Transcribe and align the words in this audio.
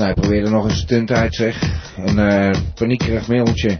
Nou, 0.00 0.12
ik 0.12 0.20
probeerde 0.20 0.50
nog 0.50 0.64
een 0.64 0.76
stunt 0.76 1.10
uit, 1.10 1.34
zeg. 1.34 1.62
Een 1.96 2.18
eh, 2.18 2.60
paniekerig 2.74 3.28
mailtje. 3.28 3.78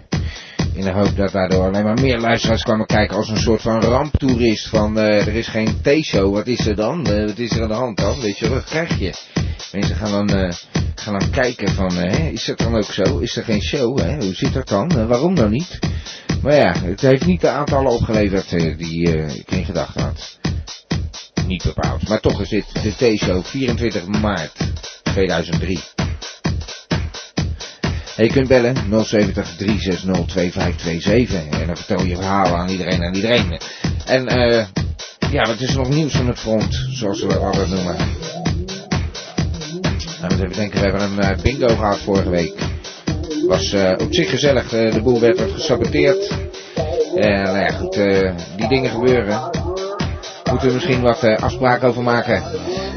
In 0.75 0.83
de 0.83 0.91
hoop 0.91 1.17
dat 1.17 1.33
daardoor 1.33 1.67
alleen 1.67 1.85
maar 1.85 2.01
meer 2.01 2.19
luisteraars 2.19 2.63
kwamen 2.63 2.87
kijken 2.87 3.17
als 3.17 3.29
een 3.29 3.39
soort 3.39 3.61
van 3.61 3.81
ramptoerist. 3.81 4.69
Van 4.69 4.99
eh, 4.99 5.27
er 5.27 5.35
is 5.35 5.47
geen 5.47 5.81
T-show, 5.83 6.35
wat 6.35 6.47
is 6.47 6.67
er 6.67 6.77
dan? 6.77 7.07
Eh, 7.07 7.27
wat 7.27 7.39
is 7.39 7.51
er 7.51 7.63
aan 7.63 7.69
de 7.69 7.75
hand 7.75 7.97
dan? 7.97 8.21
Weet 8.21 8.39
je, 8.39 8.49
wat 8.49 8.65
krijg 8.65 8.99
je? 8.99 9.15
Mensen 9.73 9.97
gaan 9.97 10.27
dan, 10.27 10.53
gaan 10.95 11.19
dan 11.19 11.31
kijken 11.31 11.69
van, 11.69 11.99
eh, 11.99 12.33
is 12.33 12.47
het 12.47 12.59
dan 12.59 12.77
ook 12.77 12.93
zo? 12.93 13.19
Is 13.19 13.37
er 13.37 13.45
geen 13.45 13.63
show? 13.63 13.99
Hè? 13.99 14.17
Hoe 14.17 14.35
zit 14.35 14.53
dat 14.53 14.69
dan? 14.69 15.07
Waarom 15.07 15.35
dan 15.35 15.51
niet? 15.51 15.79
Maar 16.43 16.55
ja, 16.55 16.75
het 16.85 17.01
heeft 17.01 17.27
niet 17.27 17.41
de 17.41 17.49
aantallen 17.49 17.93
opgeleverd 17.93 18.51
die 18.79 19.03
ik 19.39 19.51
in 19.51 19.65
gedachten 19.65 20.03
had. 20.03 20.39
Niet 21.47 21.63
bepaald. 21.63 22.09
Maar 22.09 22.21
toch 22.21 22.41
is 22.41 22.49
dit 22.49 22.83
de 22.83 23.17
T-show 23.17 23.45
24 23.45 24.07
maart 24.07 24.57
2003. 25.03 26.00
En 28.21 28.27
je 28.27 28.33
kunt 28.33 28.49
bellen 28.49 28.77
070 29.05 29.57
360 29.57 30.27
2527 30.27 31.61
en 31.61 31.67
dan 31.67 31.77
vertel 31.77 32.05
je 32.05 32.17
verhalen 32.17 32.59
aan 32.59 32.69
iedereen 32.69 33.03
en 33.03 33.15
iedereen. 33.15 33.61
En 34.07 34.29
eh 34.29 34.65
ja, 35.31 35.43
wat 35.47 35.61
is 35.61 35.71
er 35.71 35.77
nog 35.77 35.89
nieuws 35.89 36.13
van 36.13 36.27
het 36.27 36.39
front, 36.39 36.87
zoals 36.91 37.21
we 37.23 37.27
dat 37.29 37.43
altijd 37.43 37.69
noemen. 37.69 37.97
Nou, 40.21 40.33
even 40.35 40.53
denken, 40.53 40.81
we 40.81 40.87
hebben 40.87 41.01
een 41.01 41.19
eh, 41.19 41.43
bingo 41.43 41.67
gehad 41.67 41.99
vorige 41.99 42.31
week. 42.31 42.55
Was 43.47 43.73
eh, 43.73 43.93
op 43.99 44.15
zich 44.15 44.31
gezellig, 44.31 44.73
eh, 44.73 44.93
de 44.93 45.03
boel 45.03 45.21
werd 45.21 45.41
gesaboteerd. 45.41 46.31
En 47.15 47.43
nou 47.43 47.59
ja, 47.59 47.71
goed, 47.71 47.97
eh, 47.97 48.33
die 48.57 48.69
dingen 48.69 48.91
gebeuren. 48.91 49.51
Moeten 50.51 50.69
we 50.69 50.75
misschien 50.75 51.01
wat 51.01 51.25
afspraken 51.25 51.89
over 51.89 52.03
maken. 52.03 52.43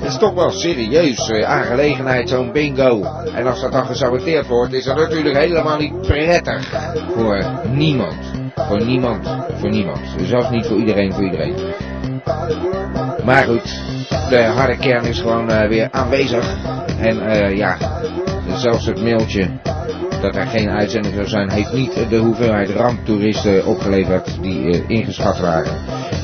Het 0.04 0.12
is 0.12 0.18
toch 0.18 0.34
wel 0.34 0.50
serieus 0.50 1.30
eh, 1.30 1.50
aangelegenheid, 1.50 2.30
zo'n 2.30 2.52
bingo. 2.52 3.04
En 3.34 3.48
als 3.48 3.62
dat 3.62 3.72
dan 3.72 3.86
gesaboteerd 3.86 4.48
wordt, 4.48 4.74
is 4.74 4.84
dat 4.84 4.96
natuurlijk 4.96 5.38
helemaal 5.38 5.78
niet 5.78 6.02
prettig. 6.02 6.70
Voor 7.16 7.46
niemand. 7.72 8.16
Voor 8.56 8.86
niemand. 8.86 9.28
Voor 9.60 9.70
niemand. 9.70 10.00
Zelfs 10.24 10.50
niet 10.50 10.66
voor 10.66 10.78
iedereen, 10.78 11.14
voor 11.14 11.24
iedereen. 11.24 11.56
Maar 13.26 13.44
goed, 13.44 13.82
de 14.30 14.44
harde 14.44 14.78
kern 14.78 15.06
is 15.06 15.20
gewoon 15.20 15.50
eh, 15.50 15.68
weer 15.68 15.88
aanwezig. 15.92 16.58
En 17.00 17.28
eh, 17.28 17.58
ja, 17.58 17.78
zelfs 18.56 18.86
het 18.86 19.02
mailtje 19.02 19.50
dat 20.22 20.36
er 20.36 20.48
geen 20.48 20.70
uitzending 20.70 21.14
zou 21.16 21.28
zijn, 21.28 21.52
heeft 21.52 21.74
niet 21.74 22.10
de 22.10 22.18
hoeveelheid 22.18 22.70
ramptoeristen 22.70 23.66
opgeleverd 23.66 24.38
die 24.42 24.88
ingeschat 24.88 25.40
waren. 25.40 25.76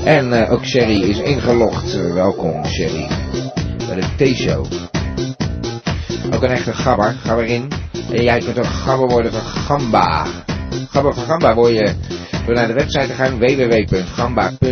En 0.06 0.48
ook 0.48 0.66
Sherry 0.66 1.02
is 1.02 1.20
ingelogd. 1.20 2.14
Welkom 2.14 2.66
Sherry. 2.66 3.08
Bij 3.90 4.02
de 4.02 4.08
T-show. 4.16 4.66
Ook 6.34 6.44
een 6.44 6.50
echte 6.50 6.74
gabber. 6.74 7.16
Ga 7.24 7.38
erin. 7.38 7.72
En 8.12 8.24
jij 8.24 8.40
kunt 8.40 8.60
ook 8.60 8.66
gabber 8.66 9.08
worden 9.08 9.32
van 9.32 9.42
Gamba. 9.42 10.26
Gabber 10.90 11.14
van 11.14 11.24
Gamba 11.24 11.54
word 11.54 11.74
je 11.74 11.94
door 12.46 12.56
naar 12.56 12.68
de 12.68 12.74
website 12.74 13.08
te 13.08 13.14
gaan 13.14 13.40
www.gamba.tk 13.40 14.64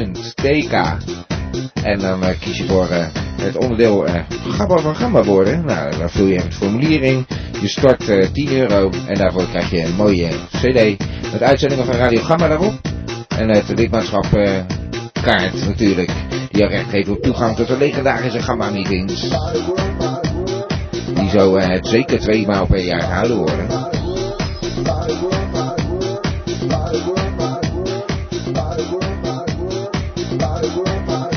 En 1.83 1.99
dan 1.99 2.23
eh, 2.23 2.39
kies 2.39 2.57
je 2.57 2.65
voor 2.65 2.89
eh, 2.89 3.05
het 3.41 3.57
onderdeel 3.57 4.05
eh, 4.05 4.23
Gabber 4.47 4.79
van 4.79 4.95
Gamba 4.95 5.23
worden. 5.23 5.65
Nou, 5.65 5.97
dan 5.97 6.09
vul 6.09 6.25
je 6.25 6.39
het 6.39 6.53
formulier 6.53 7.03
in. 7.03 7.25
Je 7.61 7.67
stort 7.67 8.09
eh, 8.09 8.27
10 8.27 8.51
euro 8.51 8.91
en 9.07 9.15
daarvoor 9.15 9.47
krijg 9.47 9.69
je 9.71 9.83
een 9.83 9.95
mooie 9.95 10.29
cd 10.51 10.97
met 11.31 11.41
uitzendingen 11.43 11.85
van 11.85 11.95
Radio 11.95 12.21
Gamba 12.21 12.47
daarop. 12.47 12.73
En 13.27 13.49
het 13.49 13.67
lidmaatschap 13.67 14.25
kaart 15.21 15.67
natuurlijk. 15.67 16.26
Die 16.57 16.65
recht 16.65 16.89
geeft 16.89 17.09
op 17.09 17.21
toegang 17.21 17.55
tot 17.55 17.67
de 17.67 17.77
legendarische 17.77 18.41
Gamba 18.41 18.69
meetings. 18.69 19.21
Die 21.13 21.29
zo 21.29 21.55
eh, 21.55 21.83
zeker 21.83 22.19
twee 22.19 22.47
maal 22.47 22.65
per 22.65 22.79
jaar 22.79 23.01
gehouden 23.01 23.37
worden. 23.37 23.67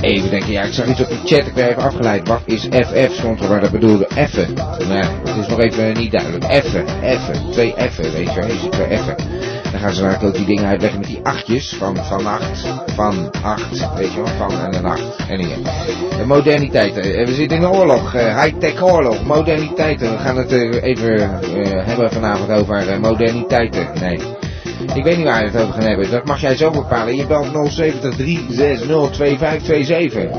Even 0.00 0.31
denken, 0.31 0.53
ja, 0.53 0.62
ik 0.62 0.72
zag 0.72 0.86
iets 0.86 1.00
op 1.00 1.08
de 1.08 1.19
chat, 1.25 1.47
ik 1.47 1.54
werd 1.54 1.70
even 1.70 1.82
afgeleid. 1.82 2.28
Wat 2.28 2.42
is 2.44 2.69
FF? 2.70 3.12
Stond 3.12 3.41
er, 3.41 3.48
maar 3.48 3.60
dat 3.60 3.70
bedoelde 3.70 4.06
effen. 4.06 4.54
Nou, 4.54 5.04
het 5.25 5.37
is 5.37 5.47
nog 5.47 5.60
even 5.60 5.92
niet 5.92 6.10
duidelijk. 6.10 6.44
Effen, 6.44 6.87
effen, 7.02 7.50
twee 7.50 7.75
effen, 7.75 8.12
weet 8.12 8.34
je 8.34 8.41
het 8.41 8.72
twee 8.72 8.87
effen. 8.87 9.16
Dan 9.70 9.81
gaan 9.81 9.92
ze 9.92 10.03
eigenlijk 10.03 10.22
ook 10.22 10.34
die 10.47 10.56
dingen 10.56 10.70
uitleggen 10.70 10.98
met 11.00 11.08
die 11.08 11.20
achtjes 11.22 11.75
van, 11.78 11.97
van 11.97 12.26
acht, 12.26 12.66
van 12.94 13.31
acht, 13.42 13.94
weet 13.97 14.12
je 14.12 14.16
wel, 14.22 14.26
van 14.26 14.50
en 14.60 14.75
een 14.75 14.84
acht. 14.84 15.16
En. 15.28 15.38
De 16.19 16.26
moderniteiten, 16.26 17.03
Eh, 17.03 17.26
we 17.26 17.34
zitten 17.34 17.56
in 17.56 17.62
een 17.62 17.70
oorlog, 17.70 18.14
eh, 18.14 18.42
high-tech 18.42 18.82
oorlog, 18.82 19.25
moderniteiten. 19.25 20.12
We 20.12 20.19
gaan 20.19 20.36
het 20.36 20.53
eh, 20.53 20.82
even 20.82 21.31
hebben 21.84 22.10
vanavond 22.12 22.50
over 22.50 23.00
moderniteiten. 23.00 23.86
Nee. 24.00 24.19
Ik 24.94 25.04
weet 25.04 25.16
niet 25.16 25.26
waar 25.26 25.44
we 25.44 25.50
het 25.50 25.60
over 25.62 25.75
gaan 25.75 25.88
hebben. 25.88 26.10
Dat 26.10 26.25
mag 26.26 26.41
jij 26.41 26.56
zo 26.56 26.70
bepalen. 26.70 27.16
Je 27.16 27.26
belt 27.26 27.72
070 27.72 28.14
360 28.16 29.10
2527. 29.10 30.31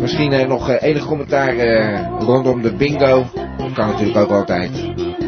Misschien 0.00 0.48
nog 0.48 0.70
enig 0.70 1.06
commentaar 1.06 1.54
rondom 2.18 2.62
de 2.62 2.72
bingo. 2.72 3.24
Dat 3.58 3.72
kan 3.72 3.88
natuurlijk 3.88 4.18
ook 4.18 4.30
altijd. 4.30 4.70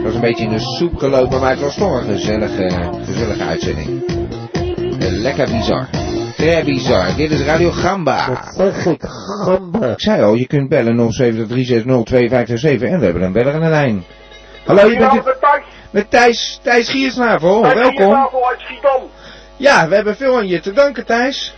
Dat 0.03 0.09
is 0.09 0.15
een 0.15 0.21
beetje 0.21 0.44
in 0.44 0.50
de 0.50 0.59
soep 0.59 0.97
gelopen, 0.97 1.41
maar 1.41 1.50
het 1.50 1.61
was 1.61 1.76
toch 1.76 2.00
een 2.00 2.05
gezellige, 2.05 2.91
gezellige 3.05 3.44
uitzending. 3.44 4.02
Eh, 4.99 5.08
lekker 5.11 5.50
bizar. 5.50 5.88
Très 6.37 6.64
bizar. 6.64 7.17
Dit 7.17 7.31
is 7.31 7.43
Radio 7.43 7.70
Gamba. 7.70 8.43
Zeg 8.56 8.87
ik, 8.87 9.02
gamba. 9.44 9.87
Ik 9.87 10.00
zei 10.00 10.23
al, 10.23 10.35
je 10.35 10.47
kunt 10.47 10.69
bellen 10.69 11.12
070 11.12 11.47
360 11.47 12.05
2527 12.05 12.88
en 12.88 12.99
we 12.99 13.05
hebben 13.05 13.23
een 13.23 13.32
beller 13.32 13.55
aan 13.55 13.61
de 13.61 13.69
lijn. 13.69 14.05
Hallo, 14.64 14.91
je 14.91 14.97
bent 14.99 15.12
met 15.25 15.41
Thijs. 15.41 15.64
met 15.91 16.11
Thijs, 16.11 16.61
Thijs 16.62 16.88
Giersnavel. 16.88 17.62
Thijs 17.62 17.75
Welkom. 17.75 17.97
Giersnavel 17.97 18.49
uit 18.49 18.61
Schiedam. 18.61 19.02
Ja, 19.56 19.88
we 19.88 19.94
hebben 19.94 20.17
veel 20.17 20.37
aan 20.37 20.49
je 20.49 20.61
te 20.61 20.73
danken, 20.73 21.06
Thijs. 21.06 21.55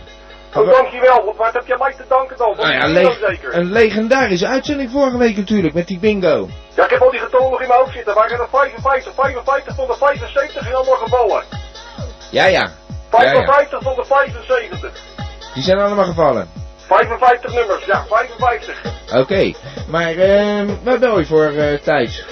Oh, 0.55 0.71
dankjewel. 0.71 1.25
Want 1.25 1.37
wat 1.37 1.53
heb 1.53 1.67
jij 1.67 1.77
mij 1.77 1.93
te 1.93 2.03
danken 2.07 2.37
dan? 2.37 2.55
Nou 2.57 2.71
ja, 2.73 2.87
leg- 2.87 3.19
zeker. 3.27 3.53
een 3.55 3.71
legendarische 3.71 4.47
uitzending 4.47 4.91
vorige 4.91 5.17
week 5.17 5.37
natuurlijk, 5.37 5.73
met 5.73 5.87
die 5.87 5.99
bingo. 5.99 6.49
Ja, 6.75 6.83
ik 6.83 6.89
heb 6.89 7.01
al 7.01 7.11
die 7.11 7.19
getallen 7.19 7.51
nog 7.51 7.61
in 7.61 7.67
mijn 7.67 7.79
hoofd 7.79 7.93
zitten. 7.93 8.13
Waren 8.13 8.39
er 8.39 8.47
55, 8.49 9.13
55 9.13 9.75
van 9.75 9.87
de 9.87 9.93
75 9.97 10.67
en 10.67 10.75
allemaal 10.75 10.95
gevallen. 10.95 11.43
Ja, 12.31 12.45
ja. 12.45 12.69
Ja, 13.11 13.23
ja. 13.23 13.31
55 13.45 13.81
van 13.81 13.95
de 13.95 14.05
75. 14.05 14.91
Die 15.53 15.63
zijn 15.63 15.79
allemaal 15.79 16.05
gevallen. 16.05 16.49
55 16.87 17.53
nummers, 17.53 17.85
ja, 17.85 18.05
55. 18.09 18.81
Oké, 19.15 19.53
maar 19.87 20.11
ehm 20.15 20.69
waar 20.83 20.99
bel 20.99 21.19
je 21.19 21.25
voor, 21.25 21.45
eh 21.45 21.79
Thijs? 21.81 22.25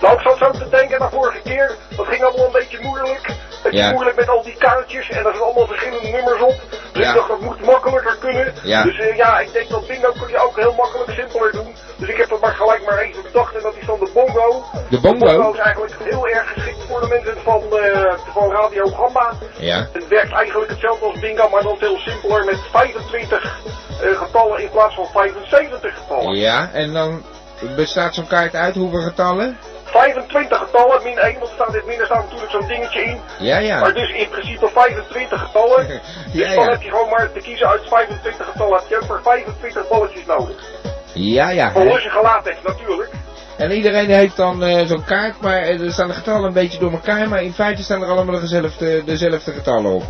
Nou, 0.00 0.14
ik 0.14 0.20
zat 0.22 0.38
zo 0.38 0.50
te 0.50 0.68
denken 0.68 0.98
naar 0.98 1.10
vorige 1.10 1.40
keer. 1.44 1.76
Dat 1.96 2.06
ging 2.06 2.22
allemaal 2.22 2.46
een 2.46 2.52
beetje 2.52 2.78
moeilijk. 2.82 3.30
Beetje 3.64 3.78
Ja. 3.78 3.92
moeilijk 3.92 4.16
met 4.16 4.28
al 4.28 4.42
die 4.42 4.56
kaartjes. 4.58 5.08
En 5.10 5.16
er 5.16 5.32
zijn 5.32 5.42
allemaal 5.44 5.66
verschillende 5.66 6.08
nummers 6.08 6.42
op. 6.42 6.56
Dus 6.92 7.02
Ja. 7.02 7.08
ik 7.08 7.14
dacht, 7.16 7.28
dat 7.28 7.40
moet 7.40 7.60
makkelijker 7.64 8.16
kunnen. 8.20 8.54
Ja. 8.62 8.82
Dus 8.82 8.98
eh, 8.98 9.16
ja, 9.16 9.38
ik 9.38 9.52
denk 9.52 9.68
dat 9.68 9.86
bingo 9.86 10.12
kun 10.12 10.28
je 10.28 10.38
ook 10.38 10.56
heel 10.56 10.74
makkelijk 10.76 11.10
simpeler 11.10 11.52
doen. 11.52 11.74
Dus 11.96 12.08
ik 12.08 12.16
heb 12.16 12.28
dat 12.28 12.40
maar 12.40 12.54
gelijk 12.54 12.84
maar 12.86 12.98
even 12.98 13.22
bedacht. 13.22 13.54
En 13.54 13.62
dat 13.62 13.74
is 13.80 13.86
dan 13.86 13.98
de 13.98 14.10
bongo. 14.14 14.64
De 14.90 15.00
bongo? 15.00 15.26
bongo 15.26 15.52
is 15.52 15.58
eigenlijk 15.58 15.94
heel 16.10 16.26
erg 16.28 16.52
geschikt 16.52 16.84
voor 16.88 17.00
de 17.00 17.06
mensen 17.08 17.36
van, 17.42 17.62
eh, 17.78 18.12
van 18.32 18.50
Radio 18.52 18.84
Gamba. 18.86 19.32
Ja. 19.58 19.88
Het 19.92 20.08
werkt 20.08 20.32
eigenlijk 20.32 20.70
hetzelfde 20.70 21.04
als 21.06 21.18
bingo, 21.20 21.48
maar 21.48 21.62
dan 21.62 21.76
veel 21.76 21.98
simpeler 21.98 22.44
met 22.44 22.58
25 22.70 23.58
eh, 24.02 24.18
getallen 24.18 24.58
in 24.62 24.70
plaats 24.70 24.94
van 24.94 25.06
75 25.12 25.94
getallen. 25.98 26.34
Ja, 26.36 26.70
en 26.72 26.92
dan 26.92 27.22
bestaat 27.76 28.14
zo'n 28.14 28.26
kaart 28.26 28.54
uit 28.54 28.74
hoeveel 28.74 29.02
getallen? 29.02 29.58
25 29.84 30.58
getallen, 30.58 31.02
min 31.02 31.18
1, 31.18 31.38
want 31.38 31.48
er 31.48 31.54
staat 31.54 31.72
het 31.72 31.86
midden 31.86 32.06
staat 32.06 32.22
natuurlijk 32.22 32.50
zo'n 32.50 32.66
dingetje 32.66 33.04
in. 33.04 33.20
Ja, 33.38 33.58
ja. 33.58 33.80
Maar 33.80 33.94
dus 33.94 34.12
in 34.12 34.28
principe 34.28 34.68
25 34.68 35.40
getallen. 35.40 35.86
Dus 35.86 36.00
Ja, 36.32 36.54
dan 36.54 36.64
ja. 36.64 36.70
heb 36.70 36.82
je 36.82 36.90
gewoon 36.90 37.08
maar 37.08 37.32
te 37.32 37.40
kiezen 37.40 37.68
uit 37.68 37.88
25 37.88 38.46
getallen. 38.46 38.82
Je 38.88 39.00
ook 39.02 39.08
maar 39.08 39.22
25 39.22 39.88
balletjes 39.88 40.26
nodig. 40.26 40.56
Ja, 41.14 41.50
ja. 41.50 41.72
Los 41.74 42.02
je 42.02 42.10
gelaten 42.10 42.54
natuurlijk. 42.64 43.10
En 43.56 43.70
iedereen 43.70 44.10
heeft 44.10 44.36
dan 44.36 44.62
eh, 44.62 44.86
zo'n 44.86 45.04
kaart, 45.04 45.40
maar 45.40 45.62
eh, 45.62 45.80
er 45.80 45.92
staan 45.92 46.08
de 46.08 46.14
getallen 46.14 46.44
een 46.44 46.52
beetje 46.52 46.78
door 46.78 46.92
elkaar, 46.92 47.28
maar 47.28 47.42
in 47.42 47.52
feite 47.52 47.82
staan 47.82 48.02
er 48.02 48.08
allemaal 48.08 48.40
dezelfde, 48.40 49.04
dezelfde 49.04 49.52
getallen 49.52 49.92
op. 49.92 50.04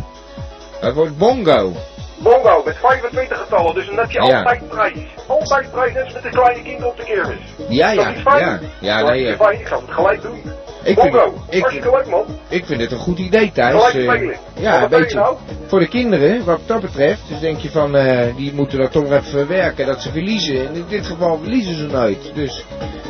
Dat 0.81 0.93
wordt 0.93 1.17
bongo. 1.17 1.73
Bongo 2.17 2.61
met 2.65 2.77
25 2.77 3.37
getallen, 3.39 3.73
dus 3.75 3.85
dan 3.85 3.97
heb 3.97 4.11
je 4.11 4.23
Ja. 4.23 4.37
altijd 4.37 4.67
prijs. 4.69 4.93
Altijd 5.27 5.71
prijs, 5.71 5.93
net 5.93 6.03
als 6.03 6.13
met 6.13 6.23
de 6.23 6.29
kleine 6.29 6.61
kinderen 6.61 6.89
op 6.89 6.97
de 6.97 7.03
kermis. 7.03 7.37
Ja, 7.69 7.91
ja, 7.91 8.13
ja. 8.25 8.59
Ja, 8.79 9.01
nee, 9.01 9.27
eh, 9.35 9.59
ik 9.59 9.67
zou 9.67 9.81
het 9.81 9.91
gelijk 9.93 10.21
doen. 10.21 10.41
ik 10.83 10.99
vind, 10.99 11.11
Bongo, 11.11 11.33
ik, 11.49 11.59
hartstikke 11.61 11.89
leuk 11.91 12.07
man. 12.07 12.25
ik 12.47 12.65
vind 12.65 12.81
het 12.81 12.91
een 12.91 12.97
goed 12.97 13.19
idee, 13.19 13.51
Thijs. 13.51 13.71
Gelijk 13.83 13.89
spelen. 14.17 14.35
ja, 14.55 14.83
een 14.83 14.89
ben 14.89 14.97
je 14.99 15.03
beetje. 15.03 15.19
nou? 15.19 15.35
Voor 15.67 15.79
de 15.79 15.87
kinderen, 15.87 16.45
wat 16.45 16.59
dat 16.65 16.81
betreft, 16.81 17.21
dus 17.27 17.39
denk 17.39 17.59
je 17.59 17.69
van, 17.71 17.95
eh, 17.95 18.35
die 18.35 18.53
moeten 18.53 18.77
dat 18.79 18.91
toch 18.91 19.03
even 19.05 19.23
verwerken, 19.23 19.85
dat 19.85 20.01
ze 20.01 20.11
verliezen. 20.11 20.67
En 20.67 20.75
in 20.75 20.85
dit 20.87 21.05
geval 21.05 21.37
verliezen 21.41 21.75
ze 21.75 21.85
nooit. 21.85 22.31
Dus, 22.35 22.65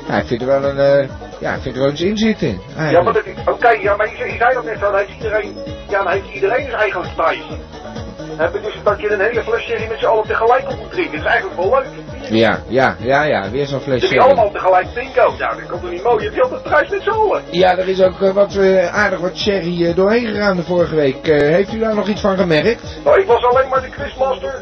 ja, 0.07 0.17
ik 0.17 0.25
vind 0.25 0.41
er 0.41 0.47
wel 0.47 0.63
een, 0.63 0.77
eh, 0.79 1.09
ja, 1.39 1.53
ik 1.53 1.61
vind 1.61 1.75
er 1.75 1.81
wel 1.81 1.91
iets 1.91 2.01
in 2.01 2.17
zitten. 2.17 2.47
Ja, 2.49 3.01
maar 3.01 3.15
eigenlijk. 3.15 3.49
oké, 3.49 3.69
ja, 3.69 3.95
maar 3.95 4.09
je, 4.17 4.25
je 4.31 4.37
zei 4.37 4.53
dat 4.53 4.63
net 4.65 4.79
zo, 4.79 4.91
dan 4.91 4.97
heeft 4.99 5.09
iedereen, 5.17 5.57
ja, 5.89 6.03
dan 6.03 6.11
heeft 6.11 6.33
iedereen 6.33 6.65
zijn 6.65 6.79
eigen 6.81 7.01
prijs. 7.15 7.41
Heb 8.37 8.53
je 8.53 8.61
dus 8.61 8.73
dat 8.83 9.01
je 9.01 9.11
een 9.11 9.19
hele 9.19 9.43
fles 9.43 9.63
sherry 9.63 9.87
met 9.87 9.99
z'n 9.99 10.05
allen 10.05 10.27
tegelijk 10.27 10.69
op 10.71 10.77
moet 10.77 10.91
drinken. 10.91 11.11
Dat 11.17 11.25
is 11.25 11.31
eigenlijk 11.31 11.61
wel 11.61 11.69
leuk. 11.69 11.85
Ja, 12.29 12.59
ja, 12.67 12.95
ja, 12.99 13.23
ja, 13.23 13.49
weer 13.51 13.65
zo'n 13.65 13.79
fles 13.79 14.01
Dus 14.01 14.09
die 14.09 14.19
sherry. 14.19 14.33
allemaal 14.33 14.51
tegelijk 14.51 14.93
bingo. 14.93 15.33
Nou, 15.39 15.55
dat 15.59 15.69
komt 15.69 15.81
toch 15.81 15.91
niet 15.91 16.03
mooi. 16.03 16.23
Je 16.23 16.29
hebt 16.29 16.41
altijd 16.41 16.63
prijs 16.63 16.89
met 16.89 17.01
z'n 17.01 17.09
allen. 17.09 17.41
Ja, 17.49 17.77
er 17.77 17.87
is 17.87 18.01
ook 18.01 18.21
eh, 18.21 18.31
wat 18.31 18.55
eh, 18.55 18.95
aardig 18.95 19.19
wat 19.19 19.37
sherry 19.37 19.85
eh, 19.85 19.95
doorheen 19.95 20.27
gegaan 20.27 20.55
de 20.55 20.63
vorige 20.63 20.95
week. 20.95 21.25
Heeft 21.25 21.73
u 21.73 21.79
daar 21.79 21.95
nog 21.95 22.07
iets 22.07 22.21
van 22.21 22.37
gemerkt? 22.37 22.99
Nou, 23.03 23.19
ik 23.21 23.27
was 23.27 23.43
alleen 23.43 23.69
maar 23.69 23.81
de 23.81 23.89
quizmaster 23.89 24.53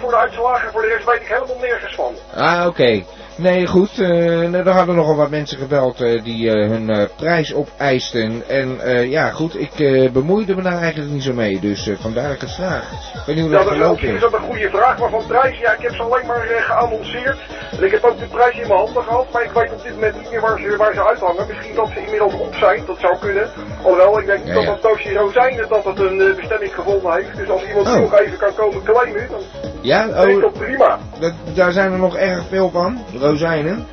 voor 0.00 0.10
de 0.10 0.16
uitslagen. 0.16 0.70
Voor 0.72 0.80
de 0.82 0.88
rest 0.88 1.06
weet 1.06 1.20
ik 1.20 1.26
helemaal 1.26 1.56
nergens 1.60 1.94
van. 1.94 2.12
Ah, 2.34 2.66
oké. 2.66 3.02
Nee, 3.36 3.66
goed. 3.66 3.96
nou, 3.96 4.54
er 4.56 4.68
hadden 4.68 4.94
nogal 4.94 5.16
wat 5.16 5.30
mensen 5.30 5.58
gebeld 5.58 6.00
eh, 6.00 6.22
die 6.24 6.50
eh, 6.50 6.68
hun 6.70 7.08
prijs 7.16 7.54
opeisten. 7.54 8.42
En 8.48 8.80
ja, 9.10 9.30
goed, 9.30 9.60
ik 9.60 9.70
bemoeide 10.12 10.54
me 10.54 10.62
daar 10.62 10.78
eigenlijk 10.80 11.12
niet 11.12 11.22
zo 11.22 11.32
mee. 11.32 11.60
Dus 11.60 11.90
vandaar 12.00 12.24
dat 12.26 12.34
ik 12.34 12.40
het 12.40 12.54
vraag. 12.54 12.90
Ik 13.14 13.22
weet 13.26 13.36
niet 13.36 13.44
hoe 13.44 13.54
Ja, 13.54 13.58
dat 13.58 13.66
dat 13.66 13.74
is, 13.74 13.80
gelopen 13.82 14.08
is 14.08 14.14
is. 14.14 14.24
ook 14.24 14.32
een 14.34 14.40
goede 14.50 14.70
vraag. 14.70 14.98
Maar 14.98 15.10
van 15.10 15.26
prijs, 15.26 15.58
ja, 15.58 15.72
ik 15.72 15.82
heb 15.82 15.94
ze 15.94 16.02
alleen 16.02 16.26
maar 16.26 16.46
geannonceerd. 16.60 17.38
En 17.78 17.84
ik 17.84 17.90
heb 17.90 18.04
ook 18.04 18.18
de 18.18 18.26
prijs 18.26 18.54
in 18.54 18.68
mijn 18.68 18.78
handen 18.80 19.02
gehad. 19.02 19.26
Maar 19.32 19.42
ik 19.44 19.50
weet 19.50 19.72
op 19.72 19.82
dit 19.82 19.92
moment 19.94 20.20
niet 20.20 20.30
meer 20.30 20.40
waar 20.40 20.58
ze, 20.60 20.76
waar 20.76 20.94
ze 20.94 21.06
uithangen. 21.06 21.46
Misschien 21.48 21.74
dat 21.74 21.88
ze 21.94 22.00
inmiddels 22.04 22.34
op 22.34 22.54
zijn. 22.54 22.82
Dat 22.86 22.98
zou 23.00 23.16
kunnen. 23.18 23.50
Alhoewel, 23.82 24.18
ik 24.20 24.26
denk 24.26 24.46
Ja, 24.46 24.54
dat 24.54 24.62
ja. 24.62 24.68
dat 24.70 24.82
doosje 24.82 25.12
rozijnen 25.12 25.68
dat 25.68 25.84
het 25.84 25.98
een 25.98 26.34
bestemming 26.36 26.74
gevonden 26.74 27.12
heeft. 27.14 27.36
Dus 27.36 27.48
als 27.48 27.62
iemand 27.68 27.86
Oh. 27.86 27.94
nog 28.00 28.18
even 28.18 28.38
kan 28.38 28.54
komen 28.54 28.82
claimen, 28.82 29.26
dan 29.30 29.40
Ja, 29.82 30.04
is 30.04 30.34
oh, 30.34 30.40
dat 30.42 30.52
prima. 30.52 30.98
dat, 31.20 31.32
daar 31.54 31.72
zijn 31.72 31.92
er 31.92 31.98
nog 31.98 32.16
erg 32.16 32.42
veel 32.48 32.70
van. 32.70 33.04
Rozijnen. 33.22 33.86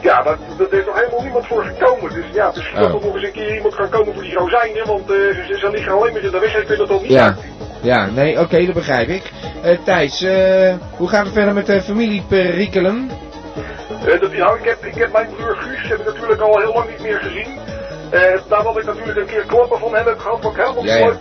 Ja, 0.00 0.22
dat, 0.22 0.36
dat 0.58 0.70
heeft 0.70 0.86
nog 0.86 0.94
helemaal 0.98 1.22
niemand 1.22 1.46
voor 1.46 1.64
gekomen. 1.64 2.14
Dus 2.14 2.24
ja, 2.32 2.50
misschien 2.54 2.80
dat 2.80 2.92
Oh. 2.94 3.00
er 3.00 3.06
nog 3.06 3.14
eens 3.14 3.24
een 3.24 3.32
keer 3.32 3.54
iemand 3.54 3.74
kan 3.74 3.88
komen 3.88 4.14
voor 4.14 4.22
die 4.22 4.34
rozijnen. 4.34 4.86
Want 4.86 5.10
eh, 5.10 5.16
ze, 5.16 5.56
ze 5.58 5.70
liggen 5.70 5.92
alleen 5.92 6.12
maar 6.12 6.22
in 6.22 6.30
de 6.30 6.38
weg. 6.38 6.56
Ik 6.56 6.66
vind 6.66 6.78
dat 6.78 6.88
toch 6.88 7.02
niet 7.02 7.10
Ja. 7.10 7.34
Ja, 7.82 8.06
nee, 8.06 8.40
oké, 8.40 8.64
dat 8.64 8.74
begrijp 8.74 9.08
ik. 9.08 9.22
Eh, 9.62 9.78
Thijs, 9.84 10.22
eh, 10.22 10.74
hoe 10.96 11.08
gaat 11.08 11.24
het 11.24 11.32
verder 11.34 11.54
met 11.54 11.66
de 11.66 11.82
familieperikelen? 11.82 13.10
Dat, 14.04 14.32
nou, 14.32 14.58
ik, 14.58 14.64
heb, 14.64 14.84
ik 14.84 14.94
heb 14.94 15.12
mijn 15.12 15.28
broer 15.36 15.56
Guus 15.56 15.88
heb 15.88 15.98
ik 15.98 16.04
natuurlijk 16.06 16.40
al 16.40 16.58
heel 16.58 16.72
lang 16.72 16.90
niet 16.90 17.02
meer 17.02 17.18
gezien. 17.18 17.46
Eh 18.10 18.20
nadat 18.48 18.78
ik 18.78 18.84
natuurlijk 18.84 19.18
een 19.18 19.26
keer 19.26 19.44
klappen 19.46 19.78
van 19.78 19.94
hem 19.94 20.06
heb 20.06 20.18
gehad, 20.18 20.42
wat 20.42 20.52
ik 20.52 20.58
helemaal 20.58 20.84
Ja, 20.84 20.96
ja. 20.96 21.06
Oké, 21.06 21.18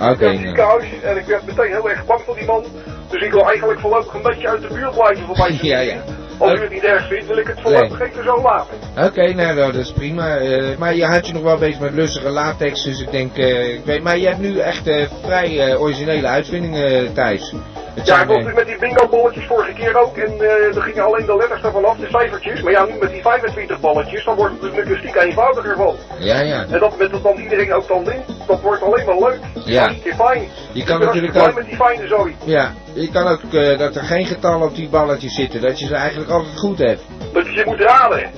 in 0.00 0.10
het 0.10 0.20
nou. 0.20 0.36
ziekenhuis 0.38 0.84
en 1.02 1.16
ik 1.16 1.24
werd 1.26 1.46
meteen 1.46 1.70
heel 1.72 1.88
erg 1.90 2.04
bang 2.06 2.20
voor 2.20 2.34
die 2.36 2.46
man. 2.46 2.64
Dus 3.10 3.22
ik 3.22 3.32
wil 3.32 3.48
eigenlijk 3.48 3.80
voorlopig 3.80 4.14
een 4.14 4.22
beetje 4.22 4.48
uit 4.48 4.60
de 4.62 4.68
buurt 4.68 4.94
blijven 4.94 5.26
van 5.26 5.36
mij. 5.38 5.58
Ja, 5.72 5.78
ja. 5.78 5.96
Als 6.38 6.52
u 6.52 6.62
het 6.62 6.70
niet 6.70 6.84
erg 6.84 7.08
vindt, 7.08 7.26
wil 7.26 7.36
ik 7.36 7.46
het 7.46 7.60
voorlopig 7.60 8.00
even 8.00 8.24
zo 8.24 8.42
laten. 8.42 8.76
Oké, 9.06 9.34
nou, 9.34 9.54
nou, 9.54 9.72
dat 9.72 9.74
is 9.74 9.92
prima. 9.92 10.36
Eh, 10.36 10.76
maar 10.78 10.94
je 10.94 11.04
houdt 11.04 11.26
je 11.26 11.32
nog 11.32 11.42
wel 11.42 11.58
bezig 11.58 11.80
met 11.80 11.92
lustige 11.92 12.28
latex, 12.28 12.84
dus 12.84 13.00
ik 13.00 13.10
denk, 13.10 13.36
eh, 13.36 13.74
ik 13.74 13.84
weet, 13.84 14.02
maar 14.02 14.18
je 14.18 14.26
hebt 14.26 14.38
nu 14.38 14.58
echt 14.58 14.86
eh, 14.86 15.06
vrij 15.22 15.76
originele 15.76 16.26
uitvindingen, 16.26 17.12
Thijs. 17.14 17.54
Ja, 18.04 18.20
ik 18.22 18.28
was 18.28 18.36
eh, 18.36 18.44
dus 18.44 18.54
met 18.54 18.66
die 18.66 18.78
bingo 18.78 19.08
bolletjes 19.08 19.46
vorige 19.46 19.72
keer 19.72 19.96
ook 19.96 20.16
en 20.16 20.32
eh 20.40 20.76
er 20.76 20.82
gingen 20.82 21.04
alleen 21.04 21.26
de 21.26 21.36
letters 21.36 21.62
ervan 21.62 21.84
af, 21.84 21.96
de 21.96 22.06
cijfertjes. 22.10 22.62
Maar 22.62 22.72
ja, 22.72 22.84
nu 22.84 22.94
met 23.00 23.10
die 23.10 23.22
25 23.22 23.80
balletjes, 23.80 24.24
dan 24.24 24.36
wordt 24.36 24.52
het 24.52 24.62
dus 24.62 24.72
met 24.72 24.88
muziek 24.88 25.14
eenvoudiger 25.14 25.76
van. 25.76 25.94
ja, 26.18 26.40
ja. 26.40 26.66
En 26.70 26.80
dat 26.80 26.98
met 26.98 27.10
dat 27.10 27.22
dan 27.22 27.36
iedereen 27.36 27.72
ook 27.72 27.88
dan 27.88 28.04
wint, 28.04 28.24
dat 28.46 28.60
wordt 28.60 28.82
alleen 28.82 29.06
maar 29.06 29.18
leuk. 29.18 29.38
Ja. 29.64 29.92
Fijn. 30.16 30.48
Je 30.72 30.84
kan 30.84 31.00
natuurlijk 31.00 31.36
ook, 31.36 31.54
met 31.54 31.66
die 31.66 31.76
fijne 31.76 32.06
zooi. 32.06 32.36
ja, 32.44 32.72
je 32.92 33.10
kan 33.10 33.26
ook 33.26 33.52
eh, 33.52 33.78
dat 33.78 33.96
er 33.96 34.02
geen 34.02 34.26
getallen 34.26 34.68
op 34.68 34.74
die 34.74 34.88
balletjes 34.88 35.34
zitten, 35.34 35.60
dat 35.60 35.78
je 35.78 35.86
ze 35.86 35.94
eigenlijk 35.94 36.30
altijd 36.30 36.58
goed 36.58 36.78
hebt. 36.78 37.02
Dat 37.32 37.46
je 37.46 37.52
ze 37.52 37.62
moet 37.66 37.80
raden. 37.80 38.30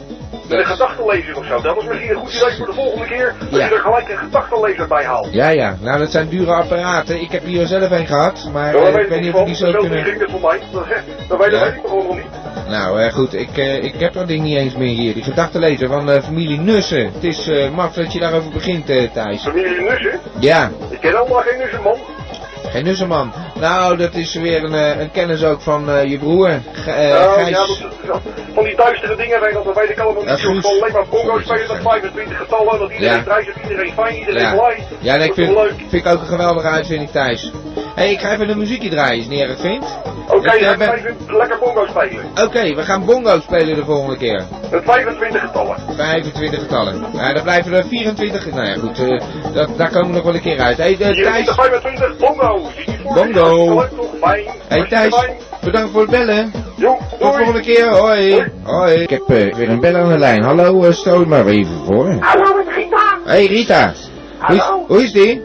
Met 0.49 0.59
een 0.59 0.67
gedachtenlezer 0.67 1.37
of 1.37 1.45
zo. 1.47 1.61
Dat 1.61 1.77
is 1.77 1.85
misschien 1.85 2.11
een 2.11 2.17
goed 2.17 2.33
idee 2.35 2.57
voor 2.57 2.67
de 2.67 2.73
volgende 2.73 3.07
keer. 3.07 3.35
Dat 3.39 3.51
Ja. 3.61 3.67
je 3.67 3.75
er 3.75 3.81
gelijk 3.81 4.09
een 4.09 4.19
gedachtenlezer 4.19 4.87
bij 4.89 5.05
haalt. 5.05 5.29
Ja, 5.31 5.49
ja, 5.49 5.77
nou 5.81 5.99
dat 5.99 6.11
zijn 6.11 6.29
dure 6.29 6.53
apparaten. 6.53 7.21
Ik 7.21 7.31
heb 7.31 7.45
hier 7.45 7.67
zelf 7.67 7.91
een 7.91 8.07
gehad, 8.07 8.49
maar 8.53 8.77
Ja, 8.77 8.83
eh, 8.83 9.03
ik 9.03 9.09
weet 9.09 9.21
niet 9.21 9.35
of 9.35 9.45
die 9.47 9.55
zo 9.55 9.73
kunnen... 9.73 10.05
ging 10.05 10.21
het 10.21 10.31
voor 10.31 10.41
mij. 10.41 10.61
Dat, 11.29 11.39
weet, 11.39 11.51
Ja. 11.53 11.65
ik 11.67 11.83
nog 11.83 11.93
allemaal 11.93 12.15
niet. 12.15 12.25
Nou, 12.69 13.01
eh, 13.01 13.13
goed, 13.13 13.35
ik, 13.35 13.57
eh, 13.59 13.85
ik 13.85 13.95
heb 13.99 14.13
dat 14.13 14.29
ding 14.29 14.43
niet 14.43 14.57
eens 14.57 14.77
meer 14.77 14.95
hier. 14.97 15.15
Die 15.15 15.23
gedachtenlezer 15.23 15.89
van 15.89 16.23
familie 16.23 16.59
Nussen. 16.59 17.13
Het 17.13 17.25
is 17.25 17.51
maf 17.75 17.93
dat 17.95 18.13
je 18.13 18.19
daarover 18.19 18.51
begint, 18.51 18.87
Thijs. 18.87 19.43
Familie 19.43 19.81
Nussen. 19.81 20.21
Ja, 20.39 20.71
Ik 20.91 21.01
ken 21.01 21.17
helemaal 21.17 21.41
geen 21.47 21.59
Nussen, 21.59 21.83
man. 21.83 21.99
geen 22.63 22.85
Nussenman. 22.85 23.33
Nou, 23.61 23.97
dat 23.97 24.15
is 24.15 24.35
weer 24.35 24.65
een, 24.65 24.75
eh, 24.75 25.01
een 25.01 25.11
kennis 25.11 25.45
ook 25.45 25.61
van 25.61 25.91
eh, 25.91 26.05
je 26.11 26.19
broer, 26.19 26.49
eh, 26.49 26.61
Nou, 26.87 27.33
Gijs. 27.41 27.49
ja, 27.49 27.67
dat, 28.07 28.21
van 28.55 28.65
die 28.65 28.77
duistere 28.77 29.17
dingen, 29.17 29.41
weet, 29.41 29.53
dat, 29.53 29.65
dat 29.65 29.75
weet 29.75 29.91
ik 29.91 29.99
allemaal 29.99 30.23
niet. 30.25 30.39
Zo 30.39 30.51
Guus. 30.51 30.63
van 30.63 30.71
alleen 30.71 30.93
maar 30.93 31.07
bongo 31.11 31.41
spelen, 31.41 31.69
dat 31.69 31.77
25 31.83 32.37
getallen, 32.39 32.79
dat 32.79 32.91
iedereen 32.91 33.25
Ja. 33.27 33.41
iedereen 33.69 33.93
fijn, 33.93 34.17
iedereen 34.19 34.41
Ja. 34.43 34.55
blij. 34.55 34.87
Ja, 34.99 35.17
nee, 35.17 35.29
ik 35.29 35.35
vind, 35.35 35.59
vind 35.89 35.93
ik 35.93 36.07
ook 36.07 36.21
een 36.21 36.27
geweldige 36.27 36.69
uitvinding, 36.69 37.11
Thijs. 37.11 37.53
Hé, 38.01 38.07
hey, 38.07 38.15
ik 38.15 38.21
ga 38.21 38.33
even 38.33 38.49
een 38.49 38.59
muziekje 38.59 38.89
draaien, 38.89 39.17
als 39.19 39.27
je 39.27 39.41
het 39.41 39.49
niet 39.49 39.49
erg 39.49 39.61
vindt. 39.61 39.87
Oké, 40.29 40.55
Ik, 40.55 40.61
eh, 40.61 40.69
dan 40.69 40.79
ben- 40.79 40.89
ga 40.89 40.95
even 40.95 41.17
lekker 41.37 41.59
bongo 41.59 41.87
spelen. 41.87 42.25
Oké, 42.45 42.75
we 42.75 42.83
gaan 42.83 43.05
bongo 43.05 43.41
spelen 43.41 43.77
de 43.77 43.85
volgende 43.85 44.17
keer. 44.17 44.45
Met 44.71 44.83
25 44.85 45.41
getallen. 45.41 45.77
25 45.97 46.61
getallen. 46.61 47.07
Ja, 47.13 47.33
dan 47.33 47.43
blijven 47.43 47.73
er 47.73 47.85
24. 47.85 48.51
Nou 48.55 48.67
ja, 48.67 48.75
goed, 48.75 48.99
eh, 48.99 49.21
dat, 49.55 49.69
daar 49.79 49.91
komen 49.91 50.09
we 50.09 50.15
nog 50.15 50.23
wel 50.25 50.35
een 50.35 50.41
keer 50.41 50.59
uit. 50.59 50.77
Hé, 50.77 50.83
hey, 50.83 50.97
24, 50.97 51.55
Thijs. 51.55 51.57
25, 51.57 52.17
bongo. 52.17 52.61
Bongo. 53.15 53.85
hey, 54.69 54.87
Thijs. 54.89 55.15
Bedankt 55.65 55.91
voor 55.91 56.01
het 56.01 56.11
bellen. 56.11 56.53
Jo, 56.77 56.97
Tot 57.11 57.19
de 57.19 57.25
volgende 57.25 57.61
keer. 57.61 57.89
Hoi. 57.89 58.33
Hoi. 58.33 58.51
Hoi. 58.63 58.95
Ik 58.95 59.11
heb 59.11 59.23
weer 59.27 59.69
een 59.69 59.81
bel 59.81 59.97
aan 59.97 60.09
de 60.09 60.19
lijn. 60.19 60.43
Hallo, 60.43 60.85
uh, 60.85 60.93
stel 60.93 61.19
het 61.19 61.29
maar 61.29 61.47
even 61.47 61.85
voor. 61.87 62.17
Hallo, 62.21 62.57
met 62.57 62.75
Rita. 62.75 63.19
Hé, 63.25 63.31
hey, 63.31 63.47
Rita. 63.47 63.93
Hoe 64.41 64.55
is, 64.57 64.61
Hallo. 64.63 64.85
hoe 64.87 65.03
is 65.03 65.13
die? 65.13 65.43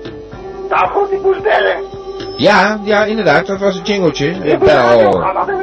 Nou 0.70 0.88
goed, 0.88 1.12
ik 1.12 1.22
moest 1.22 1.42
bellen. 1.42 1.95
Ja, 2.38 2.80
ja, 2.84 3.04
inderdaad. 3.04 3.46
Dat 3.46 3.60
was 3.60 3.75
een 3.75 3.84
jingletje. 3.84 4.30
Ik 4.30 4.60
Bel. 4.60 5.00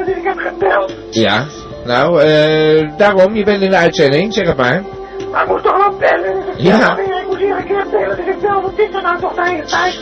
ik 0.05 0.23
heb 0.23 0.37
gebeld. 0.37 0.93
Ja. 1.09 1.45
Nou, 1.85 2.21
eh, 2.21 2.89
daarom. 2.97 3.35
Je 3.35 3.43
bent 3.43 3.61
in 3.61 3.69
de 3.69 3.77
uitzending. 3.77 4.33
Zeg 4.33 4.47
het 4.47 4.57
maar. 4.57 4.83
Maar 5.31 5.43
ik 5.43 5.49
moest 5.49 5.63
toch 5.63 5.77
wel 5.77 5.97
bellen. 5.97 6.43
Ja. 6.57 6.97
ik 6.97 7.25
moest 7.27 7.39
hier 7.39 7.57
een 7.57 7.65
keer 7.65 7.85
bellen. 7.91 8.15
Dus 8.15 8.25
ik 8.25 8.41
bel, 8.41 8.61
wat 8.61 8.71
is 8.75 8.95
er 8.95 9.01
nou 9.01 9.19
toch 9.19 9.33
de 9.33 9.49
hele 9.49 9.63
tijd? 9.63 9.99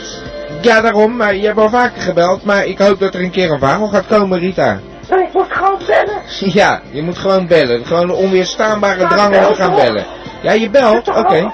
Ja, 0.60 0.80
daarom. 0.80 1.16
Maar 1.16 1.34
je 1.34 1.46
hebt 1.46 1.58
al 1.58 1.70
vaker 1.70 2.02
gebeld. 2.02 2.44
Maar 2.44 2.66
ik 2.66 2.78
hoop 2.78 3.00
dat 3.00 3.14
er 3.14 3.20
een 3.20 3.30
keer 3.30 3.50
een 3.50 3.58
verhaal 3.58 3.86
gaat 3.88 4.06
komen, 4.06 4.38
Rita. 4.38 4.80
Nee, 5.10 5.24
ik 5.24 5.32
moest 5.32 5.52
gewoon 5.52 5.78
bellen. 5.86 6.20
Ja, 6.60 6.80
je 6.90 7.02
moet 7.02 7.18
gewoon 7.18 7.46
bellen. 7.46 7.86
Gewoon 7.86 8.02
een 8.02 8.16
onweerstaanbare 8.16 9.06
drang 9.06 9.36
om 9.36 9.54
te 9.54 9.54
gaan 9.54 9.74
bellen. 9.74 10.04
Ja, 10.42 10.52
je 10.52 10.70
belt? 10.70 11.08
Oké. 11.08 11.52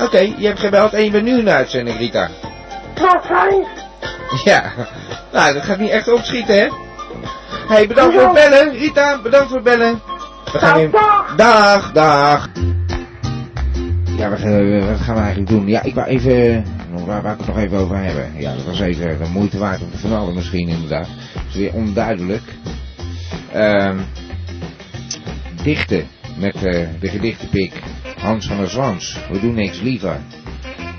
Oké, 0.00 0.18
je 0.36 0.46
hebt 0.46 0.60
gebeld 0.60 0.92
en 0.92 1.04
je 1.04 1.10
bent 1.10 1.24
nu 1.24 1.38
in 1.38 1.44
de 1.44 1.50
uitzending, 1.50 1.98
Rita. 1.98 2.28
Nou, 3.00 3.20
fijn. 3.20 3.66
Ja. 4.44 4.72
Nou, 5.32 5.54
dat 5.54 5.62
gaat 5.62 5.78
niet 5.78 5.90
echt 5.90 6.12
opschieten, 6.12 6.54
hè? 6.54 6.68
Hé, 7.68 7.74
hey, 7.76 7.86
bedankt 7.86 8.14
voor 8.14 8.22
het 8.22 8.32
bellen. 8.32 8.78
Rita, 8.78 9.20
bedankt 9.22 9.46
voor 9.46 9.56
het 9.56 9.64
bellen. 9.64 10.00
We 10.52 10.58
gaan 10.58 10.76
weer... 10.76 10.90
dag. 11.36 11.92
Dag. 11.92 12.48
Ja, 14.16 14.28
wat, 14.30 14.38
gaan- 14.38 14.86
wat 14.86 15.00
gaan 15.00 15.14
we 15.14 15.20
eigenlijk 15.20 15.50
doen? 15.50 15.66
Ja, 15.68 15.82
ik 15.82 15.94
wou 15.94 16.06
even... 16.08 16.64
nog- 16.90 17.04
Waar 17.04 17.22
wou 17.22 17.32
ik 17.34 17.38
het 17.38 17.48
nog 17.48 17.58
even 17.58 17.78
over 17.78 17.96
hebben? 17.96 18.32
Ja, 18.36 18.54
dat 18.54 18.64
was 18.64 18.80
even 18.80 19.18
de 19.18 19.28
moeite 19.32 19.58
waard 19.58 19.82
om 19.82 19.90
te 19.90 19.98
vermelden 19.98 20.34
misschien, 20.34 20.68
inderdaad. 20.68 21.06
Het 21.34 21.42
is 21.48 21.54
weer 21.56 21.72
onduidelijk. 21.72 22.42
Ehm 23.52 23.98
dichten 25.62 26.08
met 26.36 26.54
eh, 26.54 26.86
de 27.00 27.08
gedichtenpik 27.08 27.72
Hans 28.20 28.46
van 28.46 28.56
der 28.56 28.68
Zwans. 28.70 29.18
We 29.32 29.40
doen 29.40 29.54
niks 29.54 29.80
liever. 29.80 30.16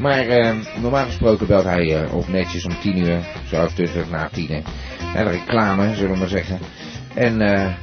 Maar 0.02 0.28
ehm, 0.28 0.58
normaal 0.82 1.06
gesproken 1.06 1.48
belt 1.48 1.64
hij 1.64 2.04
eh, 2.04 2.28
netjes 2.28 2.66
om 2.66 2.80
10 2.80 2.98
uur, 2.98 3.20
zo 3.48 3.68
tussen 3.76 4.06
na 4.10 4.30
10 4.30 4.52
uur. 4.52 4.64
Reclame, 5.14 5.96
zullen 5.96 6.12
we 6.12 6.18
maar 6.18 6.28
zeggen. 6.28 6.60
En 7.14 7.42
eh, 7.42 7.74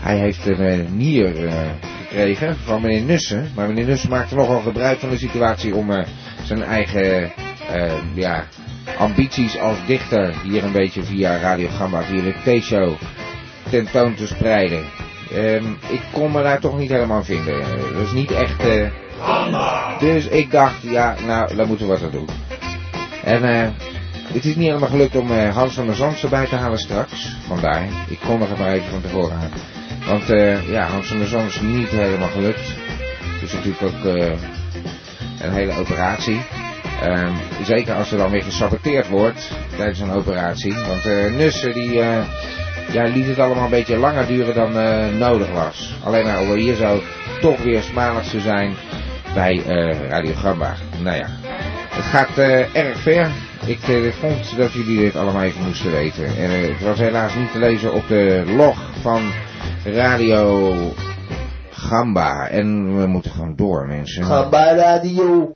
hij 0.00 0.18
heeft 0.18 0.46
een 0.46 0.60
eh, 0.60 0.88
nier 0.90 1.46
eh, 1.46 1.54
gekregen 2.00 2.56
van 2.56 2.82
meneer 2.82 3.02
Nussen. 3.02 3.50
Maar 3.54 3.66
meneer 3.66 3.84
Nussen 3.86 4.10
maakte 4.10 4.34
nogal 4.34 4.60
gebruik 4.60 4.98
van 4.98 5.10
de 5.10 5.18
situatie 5.18 5.74
om 5.74 6.04
zijn 6.42 6.62
eigen 6.62 7.32
ja, 8.14 8.44
ambities 8.98 9.58
als 9.58 9.76
dichter 9.86 10.34
hier 10.42 10.64
een 10.64 10.72
beetje 10.72 11.02
via 11.02 11.38
Radio 11.38 11.68
Gamba, 11.68 12.02
via 12.02 12.22
de 12.22 12.58
T-show 12.58 12.94
tentoon 13.70 14.14
te 14.14 14.26
spreiden. 14.26 14.84
Ehm, 15.32 15.64
ik 15.88 16.00
kon 16.12 16.32
me 16.32 16.42
daar 16.42 16.60
toch 16.60 16.78
niet 16.78 16.90
helemaal 16.90 17.24
vinden. 17.24 17.60
Dat 17.92 18.06
is 18.06 18.12
niet 18.12 18.30
echt... 18.30 18.62
dus 19.98 20.26
ik 20.26 20.50
dacht, 20.50 20.82
ja, 20.82 21.14
nou, 21.26 21.56
daar 21.56 21.66
moeten 21.66 21.86
we 21.86 21.92
wat 21.92 22.02
aan 22.02 22.10
doen. 22.10 22.28
En 23.24 23.44
eh, 23.44 23.68
het 24.32 24.44
is 24.44 24.54
niet 24.54 24.66
helemaal 24.66 24.88
gelukt 24.88 25.16
om 25.16 25.30
eh, 25.30 25.54
Hans 25.54 25.74
van 25.74 25.86
der 25.86 25.94
Zand 25.94 26.22
erbij 26.22 26.46
te 26.46 26.56
halen 26.56 26.78
straks. 26.78 27.36
Vandaar, 27.46 27.84
ik 28.08 28.18
kondig 28.26 28.48
het 28.48 28.58
maar 28.58 28.72
even 28.72 28.90
van 28.90 29.00
tevoren. 29.00 29.38
Want 30.06 30.30
eh, 30.30 30.68
ja, 30.68 30.86
Hans 30.86 31.06
van 31.06 31.18
der 31.18 31.28
Zand 31.28 31.48
is 31.48 31.60
niet 31.60 31.88
helemaal 31.88 32.28
gelukt. 32.28 32.74
Het 33.20 33.42
is 33.42 33.52
natuurlijk 33.52 33.82
ook 33.82 34.04
een 35.40 35.52
hele 35.52 35.78
operatie. 35.78 36.40
Ehm, 37.02 37.32
zeker 37.64 37.94
als 37.94 38.12
er 38.12 38.18
dan 38.18 38.30
weer 38.30 38.42
gesaboteerd 38.42 39.08
wordt 39.08 39.50
tijdens 39.76 40.00
een 40.00 40.10
operatie. 40.10 40.74
Want 40.74 41.04
Nussen 41.36 41.72
die 41.72 41.92
ja, 42.92 43.02
liet 43.02 43.26
het 43.26 43.38
allemaal 43.38 43.64
een 43.64 43.70
beetje 43.70 43.96
langer 43.96 44.26
duren 44.26 44.54
dan 44.54 44.72
nodig 45.18 45.50
was. 45.52 45.94
Alleen 46.04 46.24
maar 46.24 46.40
om 46.40 46.52
hier 46.52 46.74
zo 46.74 47.00
toch 47.40 47.62
weer 47.62 47.82
smalig 47.82 48.28
te 48.28 48.40
zijn 48.40 48.74
bij 49.36 49.62
eh 49.66 50.08
Radio 50.08 50.34
Gamba. 50.34 50.74
Nou 51.02 51.16
ja, 51.16 51.26
het 51.90 52.04
gaat 52.04 52.38
eh, 52.38 52.76
erg 52.76 52.98
ver. 52.98 53.30
Ik 53.66 53.88
eh, 53.88 54.12
vond 54.12 54.56
dat 54.56 54.72
jullie 54.72 54.98
dit 54.98 55.16
allemaal 55.16 55.42
even 55.42 55.64
moesten 55.64 55.90
weten. 55.90 56.24
En 56.24 56.50
het 56.50 56.82
was 56.82 56.98
helaas 56.98 57.34
niet 57.34 57.52
te 57.52 57.58
lezen 57.58 57.92
op 57.92 58.08
de 58.08 58.44
log 58.56 58.78
van 59.00 59.22
Radio 59.84 60.72
Gamba. 61.70 62.48
En 62.48 62.98
we 62.98 63.06
moeten 63.06 63.30
gewoon 63.30 63.56
door, 63.56 63.86
mensen. 63.86 64.24
Gamba 64.24 64.74
Radio. 64.74 65.54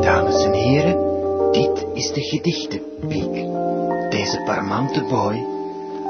Dames 0.00 0.44
en 0.44 0.52
heren, 0.52 0.96
dit 1.52 1.86
is 1.94 2.12
de 2.12 2.22
gedichtenpiek. 2.22 3.46
Deze 4.10 4.42
parmante 4.44 5.02
boy 5.02 5.44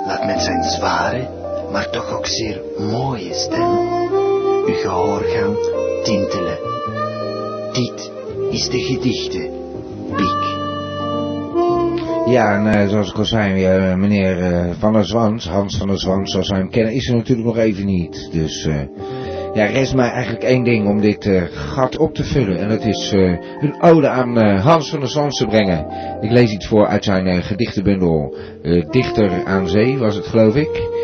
laat 0.07 0.25
met 0.27 0.41
zijn 0.41 0.63
zware, 0.63 1.29
maar 1.73 1.91
toch 1.91 2.17
ook 2.17 2.27
zeer 2.27 2.61
mooie 2.79 3.35
stem 3.35 4.18
uw 4.69 4.75
gehoorgang 4.75 5.57
tintelen. 6.03 6.59
Dit 7.73 8.13
is 8.51 8.69
de 8.69 8.81
gedichtenpiek. 8.81 10.57
Ja, 12.27 12.55
en 12.55 12.67
eh, 12.67 12.89
zoals 12.89 13.11
ik 13.11 13.17
al 13.17 13.25
zei, 13.25 13.65
eh, 13.65 13.95
meneer 13.95 14.39
eh, 14.43 14.71
Van 14.79 14.93
der 14.93 15.05
Zwans, 15.05 15.49
Hans 15.49 15.77
van 15.77 15.87
der 15.87 15.99
Zwans, 15.99 16.31
zoals 16.31 16.49
wij 16.49 16.59
hem 16.59 16.71
kennen, 16.71 16.93
is 16.93 17.09
er 17.09 17.15
natuurlijk 17.15 17.47
nog 17.47 17.59
even 17.59 17.87
niet. 17.87 18.29
Dus 18.33 18.69
ja, 19.55 19.65
rest 19.65 19.95
mij 19.95 20.11
eigenlijk 20.11 20.45
één 20.45 20.65
ding 20.65 20.89
om 20.89 21.01
dit 21.01 21.49
gat 21.51 21.97
op 21.97 22.15
te 22.15 22.25
vullen. 22.25 22.59
En 22.59 22.69
dat 22.69 22.85
is 22.85 23.13
een 23.61 23.83
ode 23.83 24.09
aan 24.09 24.39
Hans 24.59 24.91
van 24.91 25.01
der 25.01 25.09
Zwans 25.09 25.39
te 25.39 25.47
brengen. 25.47 25.87
Ik 26.21 26.31
lees 26.31 26.53
iets 26.53 26.67
voor 26.67 26.87
uit 26.87 27.05
zijn 27.05 27.43
gedichtenbundel 27.43 28.37
Dichter 28.91 29.45
aan 29.45 29.69
Zee, 29.69 29.99
was 29.99 30.15
het 30.15 30.27
geloof 30.27 30.55
ik. 30.55 30.98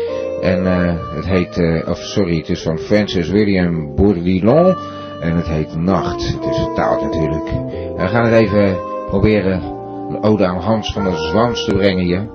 En 0.45 0.65
eh, 0.65 0.93
het 1.15 1.25
heet, 1.25 1.57
eh, 1.57 1.89
of 1.89 1.97
sorry, 1.97 2.37
het 2.37 2.49
is 2.49 2.61
van 2.61 2.77
Francis 2.77 3.29
William 3.29 3.95
Bourdillon. 3.95 4.75
En 5.21 5.35
het 5.35 5.47
heet 5.47 5.75
Nacht. 5.75 6.33
Het 6.33 6.45
is 6.51 6.57
vertaald 6.57 7.01
natuurlijk. 7.01 7.49
We 7.95 8.07
gaan 8.07 8.25
het 8.25 8.33
even 8.33 8.77
proberen 9.07 9.61
een 10.09 10.23
ode 10.23 10.45
aan 10.45 10.61
Hans 10.61 10.93
van 10.93 11.03
der 11.03 11.17
Zwans 11.17 11.65
te 11.65 11.75
brengen 11.75 12.03
hier. 12.03 12.29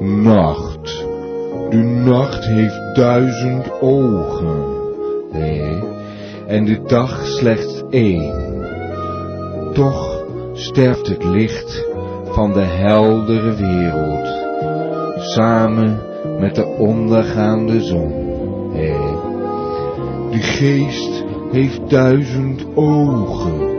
Nacht. 0.00 1.04
De 1.70 1.76
nacht 2.04 2.44
heeft 2.44 2.94
duizend 2.94 3.80
ogen. 3.80 4.64
Nee. 5.32 5.82
En 6.46 6.64
de 6.64 6.82
dag 6.82 7.26
slechts 7.26 7.82
één. 7.90 8.34
Toch 9.72 10.24
sterft 10.52 11.06
het 11.06 11.24
licht 11.24 11.84
van 12.24 12.52
de 12.52 12.64
heldere 12.64 13.54
wereld. 13.54 14.44
Samen 15.18 16.05
met 16.38 16.54
de 16.54 16.66
ondergaande 16.66 17.80
zon. 17.80 18.12
Nee. 18.72 19.16
De 20.30 20.38
geest 20.38 21.24
heeft 21.52 21.90
duizend 21.90 22.66
ogen. 22.74 23.74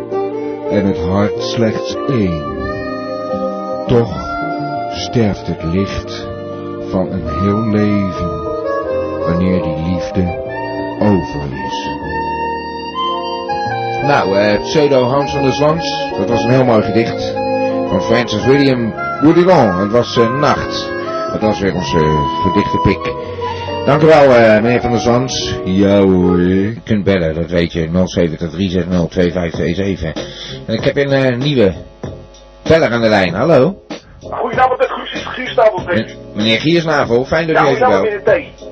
En 0.69 0.85
het 0.85 0.97
hart 0.97 1.41
slechts 1.41 1.95
één. 2.07 2.43
Toch 3.87 4.27
sterft 4.89 5.47
het 5.47 5.63
licht 5.63 6.27
van 6.89 7.11
een 7.11 7.27
heel 7.27 7.67
leven 7.69 8.31
wanneer 9.25 9.63
die 9.63 9.93
liefde 9.93 10.45
over 10.99 11.41
is. 11.67 11.89
Nou, 14.07 14.37
eh, 14.37 14.61
pseudo 14.61 15.03
Hans 15.03 15.31
van 15.31 15.41
der 15.41 15.53
Zwans, 15.53 16.11
dat 16.17 16.29
was 16.29 16.43
een 16.43 16.49
heel 16.49 16.65
mooi 16.65 16.83
gedicht 16.83 17.33
van 17.87 18.01
Francis 18.01 18.45
William 18.45 18.93
Bourdillon. 19.21 19.79
Het 19.79 19.91
was 19.91 20.17
eh, 20.17 20.39
Nacht. 20.39 20.96
Dat 21.31 21.41
was 21.41 21.59
weer 21.59 21.73
onze 21.73 21.97
uh, 21.97 22.41
gedichtenpik. 22.41 23.13
Dank 23.85 24.01
u 24.01 24.05
wel, 24.05 24.33
eh, 24.35 24.61
meneer 24.61 24.81
van 24.81 24.91
der 24.91 24.99
Zwans. 24.99 25.55
Ja 25.65 25.99
hoor. 26.01 26.39
Je 26.41 26.75
kunt 26.83 27.03
bellen, 27.03 27.35
dat 27.35 27.49
weet 27.49 27.73
je. 27.73 27.89
070 28.05 28.51
En 30.65 30.73
ik 30.73 30.83
heb 30.83 30.97
een 30.97 31.11
eh, 31.11 31.37
nieuwe 31.37 31.73
beller 32.63 32.91
aan 32.91 33.01
de 33.01 33.09
lijn. 33.09 33.33
Hallo? 33.33 33.81
Goedenavond, 34.21 34.79
met 34.79 34.89
Guus. 34.89 35.55
M- 35.85 36.37
meneer 36.37 36.59
Giersnavel, 36.59 37.25
fijn 37.25 37.47
dat 37.47 37.55
Ja, 37.55 37.63
u 37.63 37.65
even 37.67 37.77
goedenavond 37.85 38.23
belt. 38.23 38.66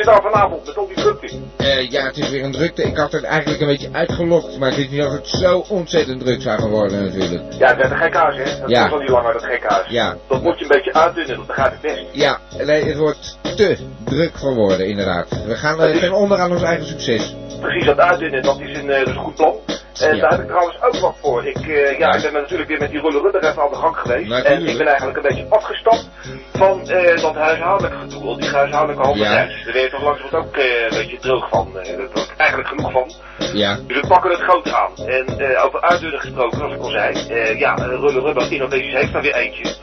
Is 0.00 0.06
het 0.06 0.14
nou 0.14 0.32
vanavond 0.32 0.66
met 0.66 0.76
al 0.76 0.86
die 0.86 0.96
drukte? 0.96 1.28
Eh, 1.56 1.90
ja, 1.90 2.04
het 2.04 2.16
is 2.16 2.30
weer 2.30 2.44
een 2.44 2.52
drukte. 2.52 2.82
Ik 2.82 2.96
had 2.96 3.12
het 3.12 3.24
eigenlijk 3.24 3.60
een 3.60 3.66
beetje 3.66 3.88
uitgelokt, 3.92 4.58
maar 4.58 4.68
ik 4.70 4.76
wist 4.76 4.90
niet 4.90 5.00
dat 5.00 5.12
het 5.12 5.28
zo 5.28 5.64
ontzettend 5.68 6.20
druk 6.20 6.42
zou 6.42 6.58
gaan 6.60 6.70
worden 6.70 7.02
natuurlijk. 7.04 7.42
Ja, 7.52 7.66
het 7.68 7.76
werd 7.76 7.90
een 7.90 7.96
gek 7.96 8.14
huis, 8.14 8.36
hè? 8.36 8.60
Dat 8.60 8.70
Ja. 8.70 8.86
is 8.86 8.92
al 8.92 8.98
niet 8.98 9.08
langer, 9.08 9.32
dat 9.32 9.44
gek 9.44 9.64
huis. 9.68 9.86
Ja. 9.88 10.16
Dat 10.28 10.42
moet 10.42 10.58
je 10.58 10.62
een 10.64 10.70
beetje 10.70 10.92
uitdunnen, 10.94 11.36
dat 11.36 11.46
begrijp 11.46 11.72
ik 11.72 11.80
best. 11.80 12.04
Ja, 12.12 12.38
nee, 12.64 12.84
het 12.84 12.96
wordt 12.96 13.38
te 13.56 13.76
druk 14.04 14.38
voor 14.38 14.54
woorden, 14.54 14.86
inderdaad. 14.88 15.28
We 15.46 15.54
gaan 15.54 15.80
uh, 15.88 15.96
ten 15.96 16.12
onder 16.12 16.38
aan 16.38 16.50
ons 16.52 16.62
eigen 16.62 16.86
succes. 16.86 17.34
Precies, 17.60 17.84
dat 17.84 17.98
uitdunnen, 17.98 18.42
dat 18.42 18.60
is 18.60 18.78
een, 18.78 18.90
eh, 18.90 18.98
dat 18.98 19.08
is 19.08 19.14
een 19.14 19.20
goed 19.20 19.34
plan. 19.34 19.54
En 20.00 20.14
Ja. 20.16 20.20
daar 20.20 20.30
heb 20.30 20.40
ik 20.40 20.46
trouwens 20.46 20.82
ook 20.82 20.96
wat 20.96 21.16
voor. 21.20 21.46
Ik, 21.46 21.56
eh, 21.56 21.98
ja, 21.98 22.06
Ja. 22.08 22.14
ik 22.14 22.22
ben 22.22 22.32
natuurlijk 22.32 22.68
weer 22.68 22.78
met 22.78 22.90
die 22.90 23.00
Rulle 23.00 23.20
Rudder 23.20 23.44
even 23.44 23.62
aan 23.62 23.68
de 23.70 23.76
gang 23.76 23.96
geweest. 23.96 24.28
Natuurlijk. 24.28 24.60
En 24.60 24.66
ik 24.72 24.76
ben 24.78 24.86
eigenlijk 24.86 25.16
een 25.16 25.22
beetje 25.22 25.46
afgestapt 25.48 26.08
van 26.52 26.88
eh, 26.88 27.20
dat 27.22 27.34
huishoudelijke 27.34 27.96
gedoe, 27.98 28.36
die 28.40 28.50
huishoudelijke 28.50 29.04
handigheid. 29.06 29.48
Daar 29.64 29.72
ben 29.72 29.82
je 29.82 29.90
toch 29.90 30.02
langzamerhand 30.02 30.46
ook 30.46 30.56
eh, 30.56 30.82
een 30.82 30.96
beetje 30.98 31.18
droog 31.18 31.48
van. 31.48 31.78
Eh, 31.78 31.86
daar 31.86 31.98
heb 31.98 32.16
ik 32.16 32.34
eigenlijk 32.36 32.68
genoeg 32.68 32.92
van. 32.92 33.10
Ja, 33.52 33.78
Dus 33.86 34.00
we 34.00 34.06
pakken 34.06 34.30
het 34.30 34.40
groter 34.40 34.74
aan. 34.74 34.92
En 35.06 35.38
eh, 35.38 35.64
over 35.64 35.80
uitdunnen 35.80 36.20
gesproken, 36.20 36.58
zoals 36.58 36.72
ik 36.74 36.80
al 36.80 36.90
zei. 36.90 37.26
eh, 37.28 37.58
ja, 37.58 37.76
eh, 37.76 37.84
Rulle 37.84 38.20
Rubber 38.20 38.52
Innovaties 38.52 38.92
heeft 38.94 39.12
daar 39.12 39.22
weer 39.22 39.34
eentje. 39.34 39.74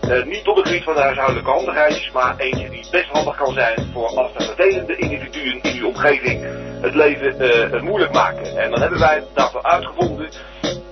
Eh, 0.00 0.22
niet 0.24 0.46
op 0.48 0.56
het 0.56 0.66
gebied 0.66 0.84
van 0.84 0.94
de 0.94 1.00
huishoudelijke 1.00 1.50
handigheidjes, 1.50 2.10
maar 2.12 2.34
eentje 2.36 2.68
die 2.70 2.86
best 2.90 3.08
handig 3.10 3.36
kan 3.36 3.52
zijn 3.52 3.90
voor 3.92 4.06
als 4.08 4.32
de 4.36 4.44
vervelende 4.44 4.96
individuen 4.96 5.62
in 5.62 5.80
uw 5.80 5.86
omgeving 5.88 6.44
het 6.80 6.94
leven 6.94 7.38
eh, 7.72 7.80
moeilijk 7.82 8.12
maken. 8.12 8.56
En 8.56 8.70
dan 8.70 8.80
hebben 8.80 8.98
wij 8.98 9.22
daarvoor 9.34 9.62
uitgevonden, 9.66 10.28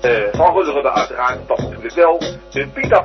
eh, 0.00 0.10
van 0.32 0.52
Rulle 0.54 0.72
Rubber 0.72 0.92
uiteraard, 0.92 1.48
dat 1.48 1.58
natuurlijk 1.58 1.94
wel, 1.94 2.18
de 2.18 2.68
Pita 2.74 3.04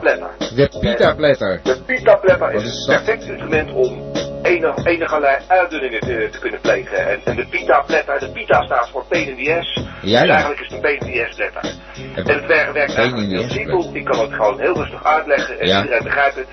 de 0.55 0.77
pita-pletter. 0.79 1.59
De 1.63 1.81
Pita 1.85 2.15
Platter 2.15 2.53
Wat 2.53 2.61
is 2.63 2.63
is 2.63 2.87
een 2.87 2.95
perfect 2.95 3.23
instrument 3.23 3.71
om 3.73 4.11
enig, 4.43 4.85
enigerlei 4.85 5.37
uitdunningen 5.47 5.99
te, 5.99 6.27
te 6.31 6.39
kunnen 6.39 6.59
plegen. 6.59 7.07
En, 7.07 7.19
en 7.23 7.35
de 7.35 7.45
Pita 7.49 7.81
Platter, 7.81 8.19
de 8.19 8.31
Pita 8.31 8.61
staat 8.61 8.89
voor 8.89 9.05
ass. 9.09 9.81
Ja, 10.01 10.21
Dus 10.21 10.29
eigenlijk 10.29 10.61
is 10.61 10.71
het 10.71 10.83
een 10.83 11.25
ass 11.25 11.37
letter. 11.37 11.63
En 12.15 12.27
het 12.27 12.45
werkt, 12.45 12.95
eigenlijk 12.95 13.29
heel 13.29 13.49
simpel. 13.49 13.89
Ik 13.93 14.05
kan 14.05 14.19
het 14.19 14.33
gewoon 14.33 14.59
heel 14.59 14.73
rustig 14.75 15.03
uitleggen 15.03 15.59
en 15.59 15.67
Ja. 15.67 15.81
iedereen 15.81 16.03
begrijpt 16.03 16.35
het. 16.35 16.47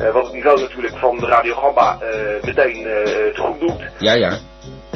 Eh, 0.00 0.12
wat 0.12 0.24
het 0.24 0.32
niveau 0.32 0.60
natuurlijk 0.60 0.96
van 0.96 1.18
de 1.18 1.26
Radio 1.26 1.54
Gamba 1.54 1.98
eh, 2.00 2.44
meteen 2.44 2.76
eh, 2.86 3.04
te 3.34 3.40
goed 3.40 3.60
doet. 3.60 3.82
Ja, 3.98 4.12
ja. 4.12 4.38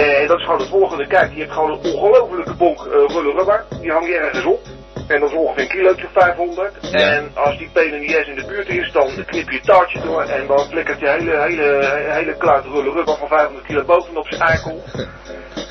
En 0.02 0.26
dat 0.26 0.38
is 0.38 0.44
gewoon 0.44 0.60
het 0.60 0.68
volgende. 0.68 1.06
Kijk, 1.06 1.32
je 1.34 1.40
hebt 1.40 1.52
gewoon 1.52 1.70
een 1.70 1.94
ongelofelijke 1.94 2.54
bonk 2.54 2.78
uh, 2.78 2.92
rulle 2.92 3.32
rubber. 3.32 3.64
Die 3.80 3.90
hang 3.90 4.06
je 4.06 4.14
ergens 4.14 4.44
op. 4.44 4.60
En 5.08 5.20
dat 5.20 5.30
is 5.30 5.36
ongeveer 5.36 5.62
een 5.62 5.68
kilootje 5.68 6.04
of 6.06 6.12
500. 6.12 6.72
Ja. 6.80 6.98
En 6.98 7.30
als 7.34 7.58
die 7.58 7.70
pain 7.72 7.94
in 7.94 8.34
de 8.34 8.44
buurt 8.46 8.68
is, 8.68 8.92
dan 8.92 9.08
knip 9.26 9.50
je 9.50 9.56
het 9.56 9.64
taartje 9.64 10.00
door. 10.00 10.22
En 10.22 10.46
dan 10.46 10.58
flikkert 10.58 11.00
je 11.00 11.08
hele, 11.08 11.40
hele, 11.40 11.90
hele 12.08 12.36
kluit 12.36 12.64
rulle 12.64 12.90
rubber 12.90 13.16
van 13.16 13.28
500 13.28 13.66
kilo 13.66 13.84
bovenop 13.84 14.26
zijn 14.26 14.40
eikel. 14.40 14.82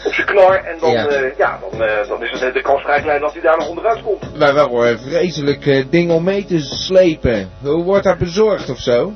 op 0.06 0.14
zijn 0.14 0.28
knor. 0.28 0.56
En 0.56 0.80
dan, 0.80 0.92
Ja. 0.92 1.10
ja. 1.12 1.32
ja, 1.38 1.60
dan, 1.70 1.82
eh, 1.84 2.08
dan 2.08 2.24
is 2.24 2.40
het 2.40 2.54
de 2.54 2.62
kans 2.62 2.82
vrij 2.82 3.02
klein 3.02 3.22
dat 3.22 3.34
hij 3.34 3.42
daar 3.42 3.58
nog 3.58 3.70
onderuit 3.70 4.02
komt. 4.02 4.38
Maar 4.38 4.54
wel 4.54 4.88
een 4.88 5.00
vreselijk 5.00 5.66
eh, 5.66 5.86
ding 5.90 6.12
om 6.12 6.24
mee 6.24 6.46
te 6.46 6.60
slepen. 6.60 7.50
Hoe 7.62 7.84
wordt 7.84 8.04
dat 8.04 8.18
bezorgd 8.18 8.70
of 8.70 8.80
zo? 8.80 9.14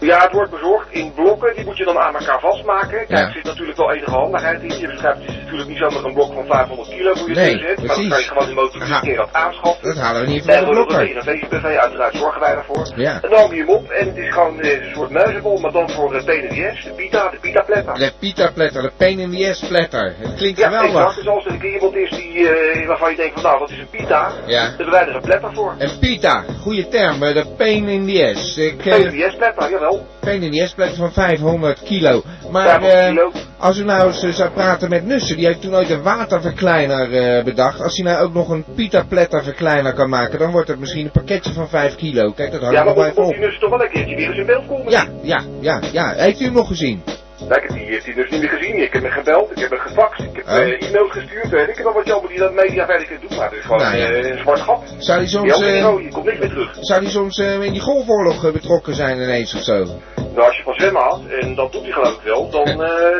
Ja, 0.00 0.22
het 0.22 0.32
wordt 0.32 0.50
bezorgd 0.50 0.86
in 0.90 1.12
blokken. 1.14 1.54
Die 1.54 1.64
moet 1.64 1.76
je 1.76 1.84
dan 1.84 1.98
aan 1.98 2.16
elkaar 2.16 2.40
vastmaken. 2.40 2.88
Kijk, 3.06 3.08
Ja. 3.08 3.26
er 3.26 3.32
zit 3.32 3.44
natuurlijk 3.44 3.78
wel 3.78 3.92
enige 3.92 4.10
handigheid 4.10 4.62
in. 4.62 4.78
Je 4.78 4.86
begrijpt, 4.86 5.18
het 5.20 5.28
is 5.28 5.36
natuurlijk 5.36 5.68
niet 5.68 5.78
zomaar 5.78 6.04
een 6.04 6.14
blok 6.14 6.32
van 6.34 6.46
500 6.46 6.88
kilo 6.88 7.14
hoe 7.14 7.28
je 7.28 7.34
Nee. 7.34 7.56
Maar 7.56 7.76
dan 7.76 7.86
kan 8.08 8.18
je 8.18 8.28
gewoon 8.28 8.46
die 8.46 8.54
motor 8.54 8.82
een 8.82 9.00
keer 9.00 9.16
dat 9.16 9.32
aanschaffen. 9.32 9.88
Dat 9.88 9.96
halen 9.98 10.20
we 10.22 10.28
niet 10.28 10.44
van 10.44 10.54
En 10.54 10.64
de 10.64 11.08
in 11.10 11.16
een 11.16 11.48
BV 11.50 11.64
uiteraard 11.64 12.14
zorgen 12.16 12.40
wij 12.40 12.54
daarvoor. 12.54 12.92
Ja. 12.96 13.12
En 13.22 13.30
dan 13.30 13.38
hang 13.38 13.52
je 13.52 13.58
hem 13.58 13.68
op 13.68 13.90
en 13.90 14.06
het 14.06 14.16
is 14.16 14.32
gewoon 14.32 14.60
eh, 14.60 14.86
een 14.86 14.94
soort 14.94 15.10
muizenbol, 15.10 15.58
maar 15.58 15.72
dan 15.72 15.90
voor 15.90 16.12
de 16.12 16.24
PNDS, 16.24 16.84
de 16.84 16.92
pita, 16.96 17.30
de 17.30 17.38
pita 17.40 17.62
pletter. 17.62 17.94
De 17.94 18.12
pita-pletter, 18.18 18.82
de 18.82 18.92
pain 18.96 19.18
in 19.18 19.30
the 19.30 19.48
ass 19.50 19.66
pletter. 19.68 20.14
Het 20.18 20.34
klinkt 20.34 20.58
Ja, 20.58 20.66
exact. 20.66 20.86
geweldig. 20.86 21.14
Dus 21.14 21.28
als 21.28 21.44
er 21.44 21.52
een 21.52 21.58
keer 21.58 21.72
iemand 21.74 21.94
is 21.94 22.10
die, 22.10 22.48
eh, 22.48 22.86
waarvan 22.86 23.10
je 23.10 23.16
denkt 23.16 23.34
van 23.34 23.42
nou, 23.42 23.58
dat 23.58 23.70
is 23.70 23.78
een 23.78 23.90
pita, 23.90 24.32
Ja. 24.46 24.62
dan 24.62 24.68
hebben 24.76 24.90
wij 24.90 25.06
er 25.06 25.14
een 25.14 25.20
pletter 25.20 25.54
voor. 25.54 25.74
En 25.78 25.98
pita, 26.00 26.44
goede 26.60 26.88
term, 26.88 27.22
eh, 27.22 27.34
de 27.34 27.46
pain 27.56 27.88
in 27.88 28.06
the 28.06 28.34
ass. 28.34 28.56
Ik, 28.56 28.86
eh, 28.86 28.94
Jawel. 29.90 30.06
wel. 30.20 30.38
PNDS-pletter 30.38 30.96
van 30.96 31.12
500 31.12 31.82
kilo. 31.82 32.22
Maar 32.50 32.80
500 32.80 32.92
eh, 32.92 33.08
kilo. 33.08 33.32
als 33.58 33.78
u 33.78 33.84
nou 33.84 34.06
eens 34.06 34.22
eh, 34.22 34.30
zou 34.30 34.50
praten 34.50 34.88
met 34.88 35.06
Nussen, 35.06 35.36
die 35.36 35.46
heeft 35.46 35.60
toen 35.60 35.74
ooit 35.74 35.90
een 35.90 36.02
waterverkleiner 36.02 37.12
eh, 37.12 37.44
bedacht. 37.44 37.80
Als 37.80 37.96
hij 37.96 38.04
nou 38.04 38.24
ook 38.24 38.34
nog 38.34 38.48
een 38.48 38.64
pita-pletter 38.74 39.44
verkleiner 39.44 39.92
kan 39.92 40.08
maken, 40.08 40.38
dan 40.38 40.50
wordt 40.50 40.68
het 40.68 40.78
misschien 40.78 41.04
een 41.04 41.10
pakketje 41.10 41.52
van 41.52 41.68
5 41.68 41.94
kilo. 41.94 42.32
Kijk, 42.32 42.50
dat 42.50 42.60
houdt 42.60 42.76
Ja, 42.76 42.84
nog 42.84 42.94
maar 42.96 43.04
wel 43.04 43.04
moet, 43.04 43.12
even 43.12 43.24
moet 43.24 43.34
die 43.34 43.50
dus 43.50 43.58
toch 43.58 43.70
wel 43.70 43.82
een 43.82 43.90
keertje 43.90 44.16
weer 44.16 44.28
eens 44.28 44.38
in 44.38 44.46
beeld 44.46 44.66
komen? 44.66 44.90
Ja, 44.90 45.06
ja, 45.22 45.42
ja, 45.60 45.80
ja. 45.92 46.12
Heeft 46.12 46.40
u 46.40 46.44
hem 46.44 46.52
nog 46.52 46.68
gezien? 46.68 47.02
Nou, 47.40 47.54
ik 47.54 47.62
heb 47.68 47.76
die, 47.78 47.86
heeft 47.86 48.04
die 48.04 48.14
dus 48.14 48.30
niet 48.30 48.40
meer 48.40 48.50
gezien. 48.50 48.76
Ik 48.82 48.92
heb 48.92 49.02
hem 49.02 49.12
gebeld, 49.12 49.50
ik 49.50 49.58
heb 49.58 49.70
hem 49.70 49.78
gefaxt, 49.78 50.20
ik 50.22 50.30
heb 50.36 50.46
Oh. 50.46 50.54
e-mails 50.88 51.10
gestuurd. 51.12 51.48
Weet 51.48 51.68
ik 51.68 51.74
heb 51.76 51.84
wel 51.84 51.92
wat 51.92 52.06
jammer 52.06 52.28
die 52.30 52.38
dat 52.38 52.52
media 52.52 52.86
verder 52.86 53.06
kunt 53.06 53.20
doen. 53.28 53.38
Maar 53.38 53.54
is 53.54 53.62
gewoon 53.64 53.78
Nou, 53.78 53.96
ja. 53.96 54.08
eh, 54.10 54.30
een 54.30 54.38
zwart 54.38 54.60
gat. 54.60 54.94
Zou 54.98 55.18
hij 55.18 55.28
soms, 55.28 55.60
eh, 55.60 55.76
je 56.02 56.08
komt 56.12 56.24
niks 56.24 56.38
meer 56.38 56.48
terug. 56.48 56.76
zou 56.80 57.00
die 57.00 57.08
soms 57.10 57.38
eh, 57.38 57.62
in 57.62 57.72
die 57.72 57.80
golfoorlog 57.80 58.52
betrokken 58.52 58.94
zijn 58.94 59.16
ineens 59.16 59.54
of 59.54 59.62
zo? 59.62 59.84
Nou, 60.34 60.46
als 60.46 60.56
je 60.56 60.62
van 60.62 60.74
zwemmen 60.74 61.02
had, 61.02 61.20
en 61.40 61.54
dat 61.54 61.72
doet 61.72 61.82
hij 61.82 61.92
geloof 61.92 62.14
ik 62.16 62.22
wel, 62.22 62.50
dan 62.50 62.64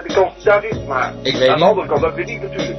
die 0.06 0.14
kans 0.14 0.44
daar 0.44 0.62
zit. 0.62 0.86
Maar 0.86 1.12
Ik 1.22 1.36
weet 1.36 1.48
aan 1.48 1.54
niet. 1.54 1.58
de 1.58 1.64
andere 1.70 1.86
kant 1.88 2.04
ook 2.04 2.14
weer 2.14 2.24
niet 2.24 2.42
natuurlijk. 2.42 2.76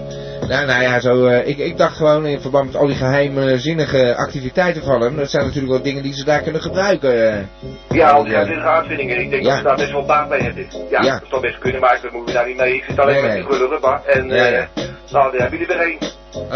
Nou, 0.50 0.66
nou 0.66 0.82
ja, 0.84 1.00
zo, 1.00 1.26
eh, 1.28 1.48
ik, 1.48 1.58
ik 1.58 1.78
dacht 1.78 1.96
gewoon 1.98 2.26
in 2.26 2.42
verband 2.42 2.66
met 2.66 2.76
al 2.76 2.88
die 2.88 2.96
geheimzinnige 2.96 4.16
activiteiten 4.16 4.84
van 4.84 5.02
hem, 5.02 5.16
dat 5.16 5.30
zijn 5.30 5.46
natuurlijk 5.46 5.72
wel 5.74 5.82
dingen 5.82 6.04
die 6.04 6.14
ze 6.14 6.24
daar 6.26 6.42
kunnen 6.42 6.62
gebruiken. 6.62 7.34
eh. 7.34 7.44
Ja, 7.90 8.10
al 8.10 8.24
die 8.24 8.36
uitzendingen 8.36 8.72
uitvindingen. 8.72 9.20
Ik 9.22 9.30
denk 9.30 9.44
Ja. 9.44 9.50
dat 9.50 9.58
ze 9.58 9.64
daar 9.64 9.76
best 9.76 9.92
wel 9.92 10.06
baat 10.06 10.30
bij 10.30 10.40
hebben. 10.40 10.66
Ja, 10.90 11.02
Ja. 11.02 11.20
dat 11.20 11.30
zou 11.30 11.42
best 11.42 11.58
kunnen, 11.60 11.82
maar 11.82 12.00
ik 12.04 12.12
moet 12.12 12.34
daar 12.34 12.48
niet 12.48 12.58
mee. 12.58 12.74
Ik 12.76 12.84
zit 12.88 13.00
alleen 13.00 13.14
Nee, 13.14 13.22
met 13.24 13.32
nee. 13.32 13.42
die 13.42 13.52
gulle 13.52 13.68
rubber. 13.70 14.02
En 14.06 14.28
Ja, 14.28 14.46
eh 14.46 14.66
nou, 15.12 15.32
daar 15.32 15.42
hebben 15.42 15.60
jullie 15.60 15.74
er 15.74 15.82
één. 15.82 15.98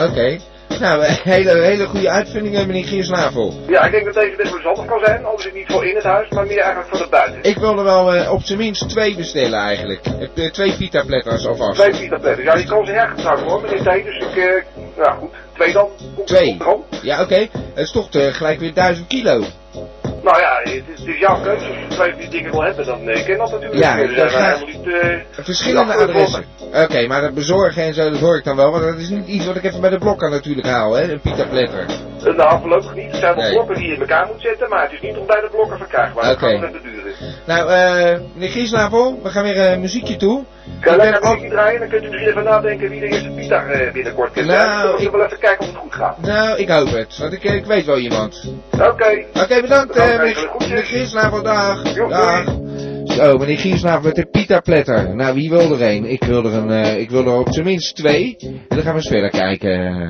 Oké. 0.10 0.38
Nou, 0.80 1.04
hele, 1.24 1.62
hele 1.62 1.86
goede 1.86 2.10
uitvindingen, 2.10 2.68
meneer 2.68 2.86
Giersnavel. 2.86 3.54
Ja, 3.68 3.86
ik 3.86 3.92
denk 3.92 4.06
dat 4.06 4.14
deze 4.14 4.36
best 4.36 4.52
wel 4.52 4.62
verstandig 4.62 4.86
kan 4.86 5.06
zijn. 5.06 5.26
Al 5.26 5.38
is 5.38 5.44
het 5.44 5.54
niet 5.54 5.72
voor 5.72 5.86
in 5.86 5.96
het 5.96 6.04
huis, 6.04 6.30
maar 6.30 6.46
meer 6.46 6.60
eigenlijk 6.60 6.90
voor 6.90 6.98
de 6.98 7.08
buiten. 7.10 7.44
Ik 7.44 7.58
wil 7.58 7.78
er 7.78 7.84
wel 7.84 8.14
eh, 8.14 8.32
op 8.32 8.42
zijn 8.42 8.58
minst 8.58 8.90
twee 8.90 9.16
bestellen 9.16 9.60
eigenlijk. 9.60 10.06
Eh, 10.36 10.52
twee 10.52 10.76
pita-pletters 10.78 11.46
alvast. 11.46 11.80
Twee 11.80 11.92
pita-pletters. 11.92 12.48
Ja, 12.48 12.56
die 12.56 12.66
kan 12.66 12.86
ze 12.86 12.92
hergebruiken 12.92 13.48
hoor, 13.48 13.62
meneer 13.62 13.80
T. 13.80 14.06
Dus 14.06 14.18
ik, 14.18 14.36
eh, 14.36 14.64
nou 14.98 15.20
goed, 15.20 15.32
twee 15.54 15.74
dan. 15.74 15.90
Komt 16.16 16.28
Twee. 16.28 16.58
Ja, 17.02 17.22
oké. 17.22 17.48
Het 17.74 17.86
is 17.86 17.92
toch 17.92 18.08
gelijk 18.12 18.60
weer 18.60 18.74
1000 18.74 19.08
kilo. 19.08 19.44
Nou 20.24 20.40
ja, 20.40 20.60
het 20.64 20.84
is, 21.08 21.20
jouw 21.20 21.42
keuze. 21.42 21.66
Als 21.90 22.06
je 22.08 22.14
die 22.18 22.30
dingen 22.30 22.52
wil 22.52 22.64
hebben, 22.64 22.86
dan 22.86 23.10
eh, 23.10 23.26
ken 23.26 23.38
dat 23.38 23.52
natuurlijk. 23.52 23.84
Ja, 23.84 23.98
dat 23.98 24.10
zijn 24.16 24.30
gaat- 24.30 24.60
helemaal 24.60 24.84
niet... 24.84 25.02
eh, 25.02 25.44
Verschillende 25.44 25.94
adressen. 25.94 26.44
Oké, 26.84 27.08
maar 27.08 27.22
dat 27.22 27.34
bezorgen 27.34 27.84
en 27.84 27.94
zo, 27.94 28.10
dat 28.10 28.20
hoor 28.20 28.38
ik 28.38 28.44
dan 28.44 28.56
wel. 28.56 28.72
Want 28.72 28.84
dat 28.84 28.98
is 28.98 29.10
niet 29.10 29.28
iets 29.28 29.46
wat 29.46 29.56
ik 29.56 29.64
even 29.64 29.82
bij 29.82 29.90
de 29.90 29.98
blokker 29.98 30.30
natuurlijk 30.30 30.68
haal, 30.68 30.94
hè. 30.94 31.12
Een 31.12 31.20
pita-pletter. 31.20 31.86
eh, 32.26 32.36
nou, 32.36 32.60
voorlopig 32.60 32.96
niet. 32.96 33.12
Er 33.12 33.18
zijn 33.18 33.36
wel 33.36 33.44
Nee. 33.44 33.54
blokken 33.54 33.76
die 33.76 33.88
je 33.88 33.94
in 33.94 34.00
elkaar 34.00 34.28
moet 34.28 34.42
zetten, 34.42 34.70
maar 34.70 34.82
het 34.84 34.92
is 34.92 35.02
niet 35.02 35.18
om 35.18 35.26
bij 35.26 35.42
de 35.42 35.48
blokken 35.52 35.78
verkrijgbaar. 35.78 36.32
Oké. 36.32 36.48
duren. 36.84 37.14
Nou, 37.46 37.70
eh, 37.72 38.20
meneer 38.34 38.50
Giesnavel, 38.50 39.20
we 39.24 39.30
gaan 39.30 39.44
weer 39.44 39.72
een 39.72 39.80
muziekje 39.80 40.16
toe. 40.16 40.44
Ga 40.80 40.92
Ik 40.92 40.98
lekker 40.98 41.22
ben 41.22 41.44
een 41.44 41.50
draaien, 41.50 41.80
dan 41.80 41.90
kunt 41.90 42.04
u 42.04 42.08
misschien 42.08 42.28
even 42.30 42.44
nadenken 42.44 42.90
wie 42.90 43.00
de 43.00 43.06
eerste 43.06 43.30
pita 43.30 43.64
eh, 43.66 43.92
binnenkort 43.94 44.32
kan 44.34 44.46
Nou. 44.46 44.92
Dan 44.98 45.02
ik- 45.02 45.12
wel 45.12 45.26
even 45.26 45.40
kijken 45.40 45.60
of 45.60 45.72
het 45.72 45.76
goed 45.82 45.94
gaat. 45.94 46.22
Nou, 46.22 46.58
ik 46.60 46.70
hoop 46.70 46.92
het. 46.92 47.18
Want 47.18 47.34
ik, 47.34 47.44
ik 47.44 47.66
weet 47.66 47.86
wel 47.86 47.98
iemand. 47.98 48.52
Oké. 48.72 49.24
Oké, 49.34 49.62
bedankt, 49.62 49.96
eh, 49.96 50.02
Bedankt, 50.04 50.18
meneer, 50.18 50.36
groetjes. 50.36 50.68
meneer 50.70 50.84
Giesnavel. 50.86 51.44
Dag. 51.44 51.96
Jo, 51.96 52.08
Dag. 52.08 52.44
Zo, 53.06 53.38
meneer 53.38 53.58
Giesnavel 53.58 54.02
met 54.02 54.16
de 54.16 54.26
pita-pletter. 54.26 55.16
Nou, 55.16 55.34
wie 55.34 55.50
wil 55.50 55.72
er 55.80 55.82
een? 55.82 56.06
Ik 56.06 56.24
wil 56.24 56.46
er, 56.46 56.54
een, 56.54 56.72
eh, 56.72 57.00
ik 57.00 57.10
wil 57.10 57.26
er 57.26 57.34
op 57.40 57.54
zijn 57.54 57.66
minst 57.66 57.96
twee. 57.96 58.36
En 58.40 58.66
dan 58.68 58.82
gaan 58.82 58.92
we 58.94 58.98
eens 59.00 59.08
verder 59.08 59.30
kijken. 59.30 60.10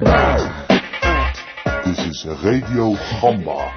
Dit 1.84 1.98
is 2.12 2.26
Radio 2.44 2.94
Gamba. 2.94 3.72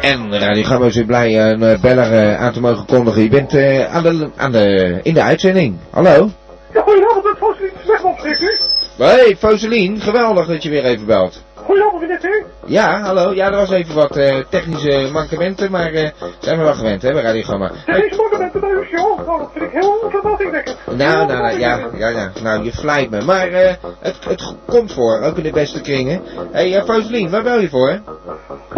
En 0.00 0.38
Radio 0.38 0.62
Gamma 0.62 0.86
is 0.86 0.94
weer 0.94 1.04
blij 1.04 1.50
een 1.50 1.62
eh, 1.62 1.80
beller 1.80 2.12
eh, 2.12 2.40
aan 2.40 2.52
te 2.52 2.60
mogen 2.60 2.86
kondigen. 2.86 3.22
Je 3.22 3.28
bent 3.28 3.54
eh, 3.54 3.94
aan 3.94 4.02
de, 4.02 4.30
aan 4.36 4.52
de, 4.52 5.00
in 5.02 5.14
de 5.14 5.22
uitzending. 5.22 5.76
Hallo? 5.90 6.30
Ja, 6.74 6.80
goedenavond, 6.80 7.24
met 7.24 7.36
Foselien 7.38 7.72
Smegman 7.84 8.14
spreekt 8.18 8.42
u. 8.42 8.58
Hey, 8.96 9.36
Foselien. 9.38 10.00
Geweldig 10.00 10.46
dat 10.46 10.62
je 10.62 10.70
weer 10.70 10.84
even 10.84 11.06
belt. 11.06 11.42
Goedenavond, 11.54 12.00
meneer 12.00 12.18
T. 12.18 12.44
Ja, 12.66 13.00
hallo. 13.00 13.34
Ja, 13.34 13.46
er 13.46 13.56
was 13.56 13.70
even 13.70 13.94
wat 13.94 14.16
eh, 14.16 14.36
technische 14.48 15.08
mankementen, 15.12 15.70
maar 15.70 15.92
eh, 15.92 16.10
zijn 16.38 16.58
we 16.58 16.64
wel 16.64 16.74
gewend, 16.74 17.02
hè, 17.02 17.12
bij 17.12 17.22
Radio 17.22 17.42
Gamma. 17.42 17.70
Deze 17.86 18.16
makkelijke 18.16 18.58
bij 18.58 18.70
uw 18.70 18.84
show, 18.84 19.26
nou, 19.26 19.38
dat 19.38 19.50
vind 19.52 19.64
ik 19.64 19.70
heel 19.70 20.10
verbazingwekkend. 20.10 20.76
Nou, 20.86 20.96
nou, 21.26 21.26
nou, 21.26 21.58
ja, 21.58 21.80
ja, 21.96 22.08
ja, 22.08 22.30
nou, 22.42 22.64
je 22.64 22.72
vlijt 22.72 23.10
me. 23.10 23.24
Maar 23.24 23.48
eh, 23.48 23.74
het, 24.00 24.16
het 24.28 24.54
komt 24.66 24.92
voor, 24.92 25.20
ook 25.22 25.36
in 25.36 25.42
de 25.42 25.50
beste 25.50 25.80
kringen. 25.80 26.22
Hé, 26.52 26.70
hey, 26.70 26.84
Foselien, 26.84 27.30
waar 27.30 27.42
bel 27.42 27.60
je 27.60 27.68
voor? 27.68 28.00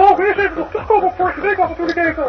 Nou, 0.00 0.24
eerst 0.26 0.38
even 0.38 0.56
nog 0.56 0.70
terugkomen 0.70 1.04
op 1.08 1.14
vorige 1.16 1.40
week 1.40 1.56
was 1.56 1.68
natuurlijk 1.68 1.98
even 1.98 2.24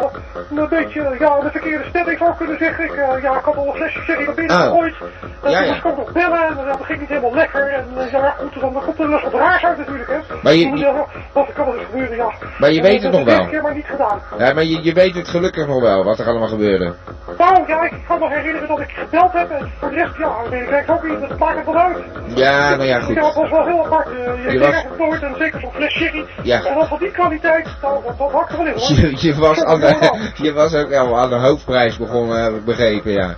een 0.58 0.68
beetje, 0.68 1.16
ja, 1.18 1.40
de 1.40 1.50
verkeerde 1.50 1.84
stemming 1.88 2.18
zou 2.18 2.30
kunnen 2.36 2.58
zeggen. 2.58 2.84
Ik, 2.84 2.92
eh, 2.92 3.22
ja, 3.22 3.36
ik 3.38 3.44
had 3.44 3.56
al 3.56 3.66
een 3.66 3.74
flesje 3.74 4.00
sherry 4.02 4.24
naar 4.24 4.34
binnen 4.34 4.56
Oh. 4.56 4.62
gegooid. 4.62 4.94
En 5.42 5.50
Ja, 5.50 5.56
toen 5.58 5.66
ja. 5.66 5.72
moest 5.72 5.78
ik 5.84 5.86
ook 5.86 5.96
nog 5.96 6.12
bellen 6.12 6.42
en 6.48 6.56
ja, 6.56 6.64
dat 6.64 6.84
ging 6.86 7.00
niet 7.00 7.08
helemaal 7.08 7.34
lekker. 7.34 7.68
En 7.68 7.86
eh, 7.96 8.10
ja, 8.10 8.34
goed, 8.38 8.60
dan 8.60 8.72
komt 8.84 8.98
er 8.98 9.08
dus 9.08 9.22
wat 9.22 9.32
raars 9.34 9.64
uit 9.64 9.78
natuurlijk, 9.78 10.10
hè. 10.10 10.18
Maar 10.42 10.54
je- 10.54 10.62
Toen, 10.68 10.76
ja, 10.78 11.06
dat 11.32 11.52
kan 11.52 11.66
wel 11.66 11.74
eens 11.74 11.84
gebeuren, 11.90 12.16
ja. 12.16 12.32
Maar 12.58 12.70
je 12.70 12.76
En 12.78 12.82
weet 12.84 13.02
het 13.02 13.12
nog 13.12 13.20
ik 13.20 13.26
wel. 13.26 13.46
keer 13.46 13.62
maar 13.62 13.74
niet 13.74 13.86
gedaan. 13.86 14.20
Ja, 14.38 14.52
maar 14.52 14.64
je, 14.64 14.82
je 14.82 14.92
weet 14.92 15.14
het 15.14 15.28
gelukkig 15.28 15.66
nog 15.66 15.80
wel, 15.80 16.04
wat 16.04 16.18
er 16.18 16.26
allemaal 16.26 16.48
gebeurde. 16.48 16.94
Nou, 17.38 17.64
ja, 17.66 17.82
ik 17.82 17.92
kan 18.08 18.18
me 18.18 18.28
herinneren 18.28 18.68
dat 18.68 18.80
ik 18.80 18.90
gebeld 18.90 19.32
heb 19.32 19.50
en 19.50 19.70
voor 19.78 19.88
de 19.90 19.94
rest, 19.94 20.16
ja, 20.18 20.32
weet 20.50 20.68
ik 20.70 20.90
ook 20.90 21.02
niet, 21.08 21.20
dat 21.28 21.38
maakt 21.38 21.56
het 21.56 21.64
wel 21.64 21.76
uit. 21.78 21.96
Ja, 22.34 22.68
nou 22.70 22.84
ja, 22.84 23.00
goed. 23.00 23.14
Ja, 23.14 23.24
het 23.26 23.34
was 23.34 23.50
wel 23.50 23.64
heel 23.66 23.84
apart. 23.84 24.06
eh, 24.06 24.44
je 24.44 24.50
Je 24.52 24.58
was- 24.58 24.68
echt 24.68 24.98
nooit 24.98 25.22
en 25.22 25.34
zeker 25.38 25.60
zo'n 25.60 25.72
fles 25.72 25.92
sherry. 25.92 26.24
Ja. 26.42 26.64
En 26.64 26.74
dan 26.74 26.86
van 26.86 26.98
die 26.98 27.10
kwaliteit, 27.10 27.61
wel 27.80 28.02
hoor. 28.30 28.96
Je, 28.96 29.12
je, 29.16 29.34
was 29.34 29.64
aan 29.64 29.80
de, 29.80 30.18
je 30.46 30.52
was 30.52 30.74
ook 30.74 30.92
al 30.92 31.18
aan 31.18 31.28
de 31.28 31.34
hoofdprijs 31.36 31.96
begonnen, 31.96 32.42
heb 32.42 32.54
ik 32.54 32.64
begrepen, 32.64 33.12
ja. 33.12 33.34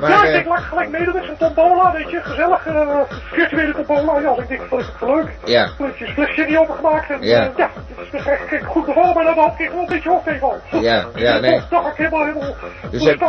Maar, 0.00 0.10
ja, 0.10 0.18
ik 0.22 0.26
eh, 0.26 0.32
denk, 0.32 0.46
laat 0.46 0.58
ik 0.58 0.64
gelijk 0.64 0.90
meedoen 0.90 1.14
met 1.14 1.24
zo'n 1.24 1.36
tombola, 1.54 1.92
weet 1.92 2.10
je, 2.10 2.20
gezellig, 2.22 2.66
eh, 2.66 3.00
virtuele 3.32 3.72
tombola. 3.86 4.20
Ja, 4.20 4.42
ik 4.42 4.48
denk, 4.48 4.70
dat 4.70 4.80
is 4.80 4.86
het 4.86 5.00
wel 5.00 5.16
leuk. 5.16 5.30
ja. 5.44 5.68
Flesjes 5.76 6.10
fles 6.10 6.28
sherry 6.30 6.56
opengemaakt 6.56 7.10
en 7.10 7.22
Ja. 7.22 7.42
ja, 7.42 7.52
ja 7.56 7.70
het 7.96 8.20
is 8.20 8.26
echt 8.26 8.64
goed 8.64 8.86
bevallen, 8.86 9.14
maar 9.14 9.24
dan 9.24 9.38
had 9.38 9.54
ik 9.58 9.70
wel 9.70 9.80
een 9.80 9.86
beetje 9.86 10.08
hoofdtegenval. 10.08 10.60
Ja, 10.70 11.06
ja, 11.14 11.38
nee. 11.46 11.58
Dat 11.58 11.70
dacht 11.70 11.86
ik 11.90 11.96
helemaal, 11.96 12.24
helemaal, 12.24 12.54
Dus 12.90 13.04
heb- 13.04 13.14
ik 13.14 13.20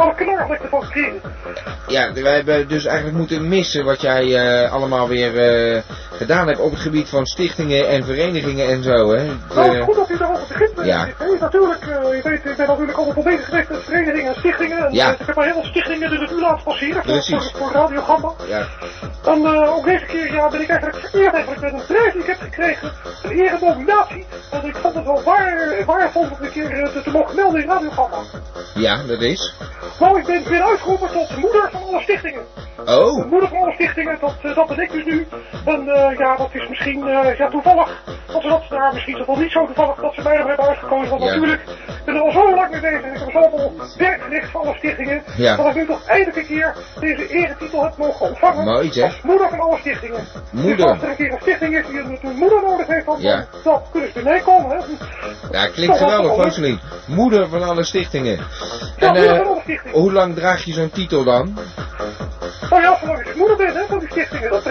ervan 0.63 0.83
gekregen. 0.83 1.21
Ja, 1.87 2.13
wij 2.13 2.33
hebben 2.35 2.67
dus 2.67 2.85
eigenlijk 2.85 3.17
moeten 3.17 3.47
missen 3.47 3.85
wat 3.85 4.01
jij 4.01 4.35
eh, 4.35 4.71
allemaal 4.71 5.07
weer 5.07 5.37
eh, 5.37 5.81
gedaan 6.11 6.47
hebt 6.47 6.59
op 6.59 6.71
het 6.71 6.79
gebied 6.79 7.09
van 7.09 7.25
stichtingen 7.25 7.87
en 7.87 8.03
verenigingen 8.03 8.67
en 8.67 8.83
zo, 8.83 9.09
hè. 9.09 9.19
Het, 9.23 9.55
Nou, 9.55 9.75
eh, 9.77 9.83
goed 9.83 9.95
dat 9.95 10.09
u 10.09 10.17
ja. 10.75 10.83
Ja. 10.85 11.05
Ik, 11.05 11.39
natuurlijk, 11.39 11.81
eh, 11.81 12.15
je 12.15 12.21
weet, 12.23 12.45
ik 12.45 12.55
ben 12.57 12.67
natuurlijk 12.67 12.97
wel 12.97 13.23
bezig 13.23 13.45
geweest 13.45 13.69
met 13.69 13.83
verenigingen 13.83 14.33
en 14.33 14.39
stichtingen. 14.39 14.77
En, 14.85 14.93
Ja. 14.93 15.11
ik 15.11 15.17
heb 15.25 15.37
al 15.37 15.43
heel 15.43 15.53
veel 15.53 15.63
stichtingen 15.65 16.09
de 16.09 16.17
revue 16.17 16.39
laten 16.41 16.63
passeren 16.63 17.03
voor, 17.03 17.11
Precies. 17.11 17.51
voor, 17.51 17.59
voor 17.61 17.71
Radio 17.71 18.01
Gamba. 18.01 18.33
ja. 18.47 18.65
En 19.25 19.45
eh, 19.45 19.75
ook 19.75 19.83
deze 19.85 20.05
keer 20.05 20.33
ja, 20.33 20.49
ben 20.49 20.61
ik 20.61 20.69
eigenlijk 20.69 21.07
vereerd 21.09 21.33
eigenlijk 21.33 21.61
met 21.61 21.73
een 21.73 21.85
prijs 21.87 22.13
die 22.13 22.21
ik 22.21 22.27
heb 22.27 22.39
gekregen. 22.39 22.91
Een 23.23 23.31
eredominatie. 23.31 24.25
En 24.51 24.65
ik 24.65 24.75
vond 24.75 24.95
het 24.95 25.05
wel 25.05 25.23
waar, 25.23 25.75
waardevol 25.85 26.21
om 26.21 26.37
een 26.41 26.51
keer 26.51 26.71
eh, 26.71 26.89
te, 26.93 27.01
te 27.01 27.09
mogen 27.11 27.35
melden 27.35 27.61
in 27.61 27.67
Radio 27.67 27.89
Gamba. 27.89 28.17
ja, 28.73 29.03
dat 29.07 29.21
is. 29.21 29.53
Nou, 29.99 30.19
ik 30.19 30.25
ben 30.25 30.43
weer 30.49 30.61
uitgeroepen 30.61 31.11
tot 31.11 31.37
moeder 31.37 31.69
van 31.71 31.81
alle 31.83 32.01
stichtingen. 32.01 32.41
Oh, 32.85 33.25
Moeder 33.29 33.49
van 33.49 33.57
alle 33.57 33.71
stichtingen, 33.73 34.17
dat, 34.21 34.55
dat 34.55 34.67
ben 34.67 34.79
ik 34.79 34.91
dus 34.91 35.05
nu. 35.05 35.27
En 35.65 35.83
ja, 36.17 36.35
dat 36.35 36.49
is 36.53 36.67
misschien 36.69 37.05
ja, 37.37 37.49
toevallig. 37.49 38.03
Dat 38.31 38.41
ze 38.41 38.47
dat, 38.47 38.69
nou, 38.69 38.93
misschien 38.93 39.13
is 39.13 39.19
het 39.19 39.27
wel 39.27 39.37
niet 39.37 39.51
zo 39.51 39.65
toevallig 39.65 39.95
dat 39.95 40.13
ze 40.13 40.21
er 40.31 40.47
hebben 40.47 40.67
uitgekozen. 40.67 41.09
Want 41.09 41.23
Ja. 41.23 41.27
natuurlijk, 41.29 41.61
ik 41.61 42.03
ben 42.05 42.15
er 42.15 42.21
al 42.21 42.31
zo 42.31 42.55
lang 42.55 42.71
mee 42.71 42.81
bezig. 42.81 43.01
En 43.01 43.13
ik 43.13 43.19
heb 43.19 43.31
zoveel 43.31 43.73
werk 43.97 44.21
verricht 44.21 44.49
voor 44.51 44.61
alle 44.61 44.75
stichtingen. 44.77 45.23
Ja. 45.37 45.55
Dat 45.55 45.67
ik 45.67 45.75
nu 45.75 45.85
toch 45.85 46.05
eindelijk 46.05 46.37
een 46.37 46.45
keer 46.45 46.75
deze 46.99 47.27
eretitel 47.27 47.83
heb 47.83 47.97
mogen 47.97 48.25
ontvangen. 48.27 48.63
Mooi. 48.65 49.01
Als 49.03 49.21
moeder 49.21 49.49
van 49.49 49.59
alle 49.59 49.77
stichtingen. 49.77 50.27
Moeder. 50.49 50.75
Dus 50.77 50.85
als 50.85 51.01
er 51.01 51.09
een 51.09 51.15
keer 51.15 51.31
een 51.31 51.37
stichting 51.41 51.77
is 51.77 51.85
die 51.87 51.99
een, 51.99 52.35
moeder 52.35 52.61
nodig 52.61 52.87
heeft, 52.87 53.05
dan, 53.05 53.21
Ja. 53.21 53.45
dan 53.63 53.81
kunnen 53.91 54.09
ze 54.13 54.19
ermee 54.19 54.41
komen. 54.41 54.77
Hè. 54.77 54.83
ja, 55.51 55.67
klinkt 55.67 55.97
geweldig, 55.97 56.43
Foselien. 56.43 56.79
Moeder 57.05 57.47
van 57.49 57.63
alle 57.63 57.83
stichtingen. 57.83 58.37
Ja, 58.97 59.07
En 59.07 59.13
moeder 59.13 59.31
eh, 59.31 59.37
van 59.37 59.47
alle 59.47 59.61
stichtingen. 59.61 59.99
hoe 59.99 60.11
lang 60.11 60.35
draag 60.35 60.63
je 60.63 60.73
zo'n 60.73 60.89
titel 60.91 61.23
dan? 61.23 61.57
Nou 62.69 62.81
ja, 62.81 62.97
zolang 62.99 63.19
ik 63.19 63.35
moeder 63.35 63.57
ben 63.57 63.75
hè, 63.75 63.85
van 63.87 63.99
die 63.99 64.09
stichtingen, 64.11 64.49
dat 64.49 64.63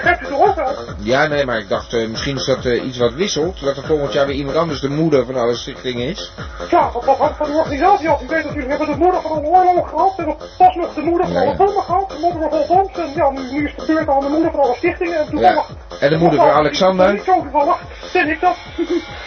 wel. 0.75 0.95
Ja, 0.99 1.27
nee, 1.27 1.45
maar 1.45 1.59
ik 1.59 1.69
dacht 1.69 1.95
eh, 1.95 2.09
misschien 2.09 2.37
is 2.37 2.45
dat 2.45 2.65
eh, 2.65 2.87
iets 2.87 2.99
wat 2.99 3.13
wisselt. 3.13 3.61
Dat 3.61 3.77
er 3.77 3.83
volgend 3.83 4.13
jaar 4.13 4.27
weer 4.27 4.37
iemand 4.37 4.57
anders 4.57 4.81
de 4.81 4.89
moeder 4.89 5.27
van 5.27 5.37
alle 5.37 5.55
stichtingen 5.55 6.09
is. 6.09 6.33
Ja, 6.71 6.91
dat, 6.93 7.05
dat 7.05 7.17
hangt 7.17 7.37
van 7.37 7.47
de 7.47 7.57
organisatie 7.57 8.09
af. 8.09 8.23
U 8.23 8.27
weet 8.27 8.45
natuurlijk, 8.45 8.65
we 8.65 8.77
hebben 8.77 8.99
de 8.99 9.03
moeder 9.03 9.21
van 9.21 9.31
alle 9.31 9.47
oorlog 9.47 9.89
gehad. 9.89 10.17
We 10.17 10.23
hebben 10.23 10.37
pas 10.59 10.75
nog 10.75 10.95
de 10.95 11.01
moeder 11.01 11.27
van 11.27 11.35
Ja, 11.35 11.41
alle 11.41 11.51
ja. 11.51 11.57
bommen 11.57 11.83
gehad. 11.83 12.11
De 12.11 12.19
moeder 12.21 12.41
van 12.41 12.51
alle 12.51 12.67
bombs. 12.67 12.99
En 12.99 13.11
ja, 13.15 13.31
nu, 13.31 13.53
nu 13.53 13.65
is 13.65 13.75
de 13.77 13.85
beurt 13.87 14.09
aan 14.09 14.21
de 14.21 14.29
moeder 14.29 14.51
van 14.51 14.61
alle 14.61 14.75
stichtingen. 14.75 15.19
En 15.19 15.29
toevallig... 15.31 15.71
En 16.01 16.11
de 16.11 16.17
moeder 16.17 16.39
van 16.39 16.51
Alexander. 16.51 17.21
Zo 17.25 18.19
ik 18.19 18.41
dat. 18.41 18.57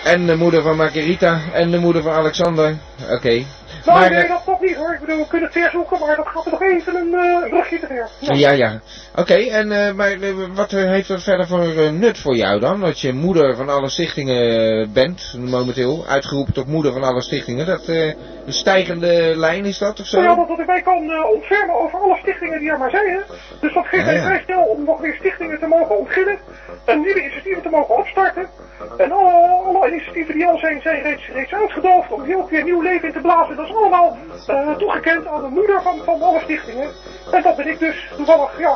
En 0.04 0.26
de 0.26 0.36
moeder 0.36 0.62
van 0.62 0.76
Margarita. 0.76 1.40
En 1.54 1.72
de 1.72 1.78
moeder 1.78 2.02
van 2.02 2.14
Alexander. 2.14 2.78
Oké. 3.10 3.46
Nou, 3.90 4.00
Maar, 4.00 4.10
nee, 4.10 4.24
eh, 4.24 4.30
dat 4.30 4.44
toch 4.46 4.62
niet. 4.62 4.76
hoor. 4.76 4.94
Ik 4.94 5.00
bedoel, 5.00 5.18
we 5.18 5.28
kunnen 5.28 5.50
het 5.54 5.72
zoeken, 5.72 6.00
maar 6.00 6.16
dat 6.16 6.28
gaat 6.28 6.46
er 6.46 6.52
nog 6.52 6.62
even 6.62 6.96
een 6.96 7.14
uh, 7.14 7.50
rugje 7.50 7.80
te 7.80 7.88
ver. 7.88 8.36
Ja, 8.36 8.52
ja. 8.52 8.80
Oké, 9.16 9.34
en 9.34 9.72
uh, 9.72 9.92
maar 9.92 10.12
uh, 10.12 10.46
wat 10.54 10.72
heeft 10.72 11.08
dat 11.08 11.24
verder 11.24 11.48
voor 11.48 11.94
nut 11.94 12.20
voor 12.20 12.36
jou 12.36 12.60
dan? 12.60 12.80
Dat 12.80 13.00
je 13.00 13.14
moeder 13.14 13.56
van 13.56 13.70
alle 13.70 13.90
stichtingen 13.90 14.94
bent, 14.94 15.36
momenteel, 15.38 16.06
uitgeroepen 16.08 16.54
tot 16.54 16.68
moeder 16.68 16.94
van 16.94 17.04
alle 17.04 17.22
stichtingen. 17.22 17.66
Dat 17.66 17.88
een 17.88 18.16
stijgende 18.48 19.34
lijn 19.36 19.66
is 19.66 19.78
dat 19.78 20.00
of 20.00 20.06
zo? 20.06 20.18
Nou 20.18 20.30
ja, 20.30 20.36
dat, 20.36 20.48
dat 20.48 20.60
ik 20.60 20.66
mij 20.66 20.82
kan 20.82 21.26
ontfermen 21.34 21.76
over 21.76 22.00
alle 22.00 22.18
stichtingen 22.18 22.60
die 22.60 22.70
er 22.70 22.78
maar 22.78 22.90
zijn. 22.90 23.10
Hè? 23.10 23.20
Dus 23.62 23.74
dat 23.74 23.86
geeft 23.86 24.06
mij 24.06 24.14
ja, 24.14 24.20
ja. 24.20 24.26
vrij 24.26 24.42
snel 24.44 24.64
om 24.64 24.84
nog 24.84 25.02
weer 25.02 25.16
stichtingen 25.16 25.60
te 25.60 25.68
mogen 25.68 25.98
ontginnen. 25.98 26.38
En 26.86 27.02
nieuwe 27.02 27.20
initiatieven 27.20 27.62
te 27.62 27.70
mogen 27.70 27.98
opstarten. 27.98 28.50
En 28.98 29.12
alle 29.12 29.49
initiatieven 29.90 30.34
die 30.34 30.46
al 30.46 30.58
zijn, 30.58 30.82
zijn 30.82 31.02
reeds, 31.02 31.28
reeds 31.34 31.54
uitgedoofd 31.54 32.12
om 32.12 32.24
heel 32.24 32.48
weer 32.50 32.64
nieuw 32.64 32.82
leven 32.82 33.08
in 33.08 33.14
te 33.14 33.20
blazen. 33.20 33.56
Dat 33.56 33.66
is 33.66 33.76
allemaal 33.76 34.18
uh, 34.50 34.76
toegekend 34.76 35.28
aan 35.28 35.42
de 35.42 35.50
moeder 35.50 35.82
van, 35.82 36.00
van 36.06 36.22
alle 36.22 36.40
stichtingen. 36.40 36.90
En 37.32 37.42
dat 37.42 37.56
ben 37.56 37.68
ik 37.68 37.80
dus 37.80 38.08
toevallig, 38.16 38.60
ja. 38.60 38.76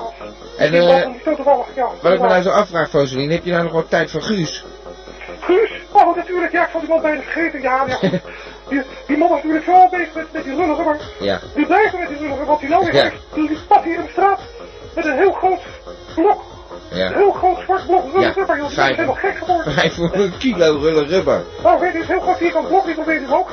En 0.57 0.73
uh, 0.73 1.33
toevallig, 1.35 1.67
ja. 1.75 1.87
Wat 2.01 2.13
ik 2.13 2.21
me 2.21 2.27
nou 2.27 2.41
zo 2.41 2.49
afvraag, 2.49 2.89
Foselien, 2.89 3.31
heb 3.31 3.43
je 3.43 3.51
nou 3.51 3.63
nog 3.63 3.71
wat 3.71 3.89
tijd 3.89 4.11
voor 4.11 4.21
Guus? 4.21 4.65
Guus? 5.39 5.71
Oh, 5.91 6.15
natuurlijk, 6.15 6.51
ja, 6.51 6.63
ik 6.63 6.69
vond 6.69 6.83
hem 6.83 6.91
al 6.91 7.01
bijna 7.01 7.21
vergeten. 7.21 7.61
Ja, 7.61 7.85
ja. 7.87 8.09
Die, 8.69 8.81
die 9.07 9.17
man 9.17 9.29
was 9.29 9.43
natuurlijk 9.43 9.65
zo 9.65 9.89
bezig 9.89 10.13
met, 10.13 10.31
met 10.31 10.43
die 10.43 10.55
lullige, 10.55 10.83
maar 10.83 10.99
ja. 11.19 11.39
die 11.55 11.65
blijft 11.65 11.99
met 11.99 12.07
die 12.07 12.19
lullige, 12.19 12.45
wat 12.45 12.59
hij 12.59 12.69
nou 12.69 12.85
weer 12.85 12.95
ja. 12.95 13.01
heeft. 13.01 13.15
Die 13.33 13.57
staat 13.65 13.83
hier 13.83 13.97
de 13.97 14.07
straat 14.11 14.39
met 14.95 15.05
een 15.05 15.17
heel 15.17 15.31
groot 15.31 15.61
blok 16.15 16.43
ja. 16.93 17.11
Heel 17.13 17.31
groot 17.31 17.57
zwart 17.63 17.85
blok 17.85 18.13
rubber, 18.13 18.57
joh. 18.57 18.75
Dat 18.75 18.89
is 18.89 18.95
helemaal 18.95 19.15
gek 19.15 19.37
geworden. 19.37 19.73
Vijf 19.73 19.93
voor 19.95 20.13
een 20.13 20.37
kilo 20.37 20.77
rullen 20.81 21.07
rubber. 21.07 21.43
Nou, 21.63 21.79
weet 21.79 21.91
je, 21.91 21.97
het 21.97 22.03
is 22.03 22.11
heel 22.11 22.19
groot 22.19 22.37
vierkant 22.37 22.67
blok, 22.67 22.85
die 22.85 22.93
probeert 22.93 23.21
het 23.21 23.31
ook. 23.31 23.51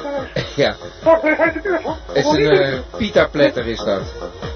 ja. 0.57 0.75
Maar 1.05 1.19
hij 1.21 1.35
heeft 1.39 1.55
het 1.55 1.63
duur, 1.63 1.81
hoor. 1.83 1.97
Het 2.07 2.17
is 2.17 2.33
een 2.33 2.41
uh, 2.41 2.79
pita-pletter, 2.97 3.67
is 3.67 3.79
dat. 3.79 4.03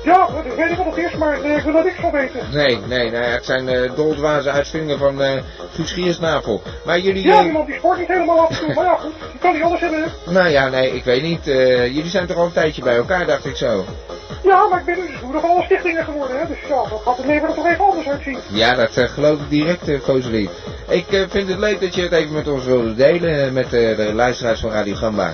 Ja, 0.04 0.28
ik 0.44 0.52
weet 0.52 0.68
niet 0.68 0.76
wat 0.76 0.86
het 0.86 0.96
is, 0.96 1.16
maar 1.16 1.44
uh, 1.44 1.56
ik 1.56 1.62
wil 1.62 1.76
er 1.76 1.84
niks 1.84 2.00
van 2.00 2.10
weten. 2.10 2.40
Nee, 2.52 2.78
nee, 2.86 3.10
nee, 3.10 3.22
het 3.22 3.44
zijn 3.44 3.68
uh, 3.68 3.94
doldwaze 3.94 4.50
uitvindingen 4.50 4.98
van 4.98 5.22
uh, 5.22 5.30
Maar 6.84 6.98
jullie... 6.98 7.26
Ja, 7.26 7.42
iemand 7.44 7.66
die 7.66 7.76
sport 7.76 7.98
niet 7.98 8.08
helemaal 8.08 8.40
af 8.40 8.50
en 8.50 8.66
toe, 8.66 8.74
maar 8.74 8.84
ja, 8.84 8.94
goed, 8.94 9.12
je 9.32 9.38
kan 9.38 9.52
niet 9.52 9.62
alles 9.62 9.80
hebben. 9.80 10.12
Nou 10.24 10.48
ja, 10.48 10.68
nee, 10.68 10.90
ik 10.90 11.04
weet 11.04 11.22
niet. 11.22 11.44
Jullie 11.44 12.08
zijn 12.08 12.26
toch 12.26 12.36
al 12.36 12.44
een 12.44 12.52
tijdje 12.52 12.82
bij 12.82 12.96
elkaar, 12.96 13.26
dacht 13.26 13.44
ik 13.44 13.56
zo. 13.56 13.84
Ja, 14.44 14.68
maar 14.68 14.78
ik 14.78 14.84
ben 14.84 14.94
dus 14.94 15.20
moeder 15.22 15.40
van 15.40 15.50
alle 15.50 15.62
stichtingen 15.62 16.04
geworden, 16.04 16.38
hè. 16.38 16.46
Dus 16.46 16.58
ja, 16.68 16.82
dat 16.88 17.00
gaat 17.04 17.16
het 17.16 17.26
leven 17.26 17.48
er 17.48 17.54
toch 17.54 17.66
even 17.66 17.84
anders 17.84 18.08
uitzien. 18.08 18.38
Ja, 18.48 18.73
dat 18.76 18.96
uh, 18.96 19.04
geloof 19.04 19.40
ik 19.40 19.50
direct, 19.50 19.88
uh. 19.88 20.48
Ik 20.88 21.10
uh, 21.10 21.22
vind 21.28 21.48
het 21.48 21.58
leuk 21.58 21.80
dat 21.80 21.94
je 21.94 22.02
het 22.02 22.12
even 22.12 22.32
met 22.32 22.48
ons 22.48 22.64
wilde 22.64 22.94
delen, 22.94 23.52
met 23.52 23.70
de 23.70 24.10
luisteraars 24.14 24.60
van 24.60 24.70
Radio 24.70 24.94
Gamba. 24.94 25.32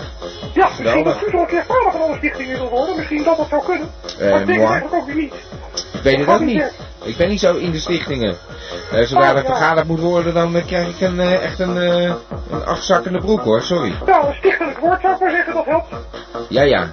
Ja, 0.54 0.68
misschien 0.68 1.04
dat 1.04 1.32
nog 1.32 1.40
een 1.40 1.46
keer 1.46 1.64
vader 1.66 1.92
van 1.92 2.00
alle 2.00 2.16
stichtingen 2.16 2.58
wil 2.58 2.68
worden. 2.68 2.96
Misschien 2.96 3.22
dat 3.22 3.36
dat 3.36 3.48
zou 3.48 3.64
kunnen. 3.64 3.90
maar 4.18 4.40
ik 4.40 4.46
denk 4.46 4.60
het 4.60 4.70
eigenlijk 4.70 4.94
ook 4.94 5.06
weer 5.06 5.14
niet. 5.14 5.34
Ik 5.92 6.02
weet 6.02 6.18
het 6.18 6.28
ook 6.28 6.40
niet. 6.40 6.72
Ik 7.02 7.16
ben 7.16 7.28
niet 7.28 7.40
zo 7.40 7.56
in 7.56 7.70
de 7.70 7.78
stichtingen. 7.78 8.36
Uh, 8.92 9.00
zodra 9.00 9.30
oh, 9.30 9.38
er 9.38 9.44
vergaderd 9.44 9.86
moet 9.86 10.00
worden, 10.00 10.34
dan 10.34 10.56
uh, 10.56 10.66
krijg 10.66 10.88
ik 10.88 11.00
een, 11.00 11.16
uh, 11.16 11.44
echt 11.44 11.58
een, 11.58 11.76
een 11.76 12.64
achtzakkende 12.64 13.18
broek 13.18 13.40
hoor, 13.40 13.62
sorry. 13.62 13.92
Nou, 14.06 14.26
een 14.26 14.34
stichtelijk 14.34 14.78
woord 14.78 15.00
zou 15.00 15.14
ik 15.14 15.20
maar 15.20 15.30
zeggen, 15.30 15.54
dat 15.54 15.64
helpt. 15.64 15.94
Ja, 16.48 16.62
ja. 16.62 16.92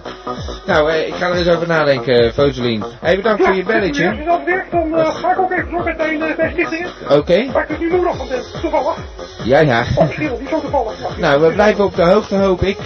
Nou, 0.65 0.91
ik 0.91 1.13
ga 1.13 1.27
er 1.27 1.35
eens 1.35 1.47
over 1.47 1.67
nadenken, 1.67 2.33
Foselien. 2.33 2.83
Hey, 2.99 3.15
bedankt 3.15 3.39
ja, 3.39 3.45
voor 3.47 3.55
je 3.55 3.63
belletje. 3.63 4.09
Als 4.09 4.17
je 4.17 4.23
dat 4.23 4.43
werkt, 4.45 4.71
dan 4.71 5.05
ga 5.05 5.31
ik 5.31 5.39
ook 5.39 5.51
even 5.51 5.71
door 5.71 5.83
met 5.83 5.97
mijn, 5.97 6.19
mijn 6.19 6.51
stichtingen. 6.51 6.89
Oké. 7.03 7.13
Okay. 7.13 7.51
Waar 7.51 7.69
ik 7.69 7.79
dus 7.79 7.91
nu 7.91 8.01
nog 8.01 8.29
ben, 8.29 8.41
toevallig. 8.61 8.97
Ja, 9.43 9.59
ja. 9.59 9.85
Of 9.95 10.05
misschien 10.05 10.31
niet 10.39 10.49
zo 10.49 10.61
toevallig. 10.61 10.93
Ja. 11.01 11.07
Nou, 11.17 11.41
we 11.41 11.53
blijven 11.53 11.85
op 11.85 11.95
de 11.95 12.03
hoogte, 12.03 12.35
hoop 12.35 12.61
ik. 12.61 12.77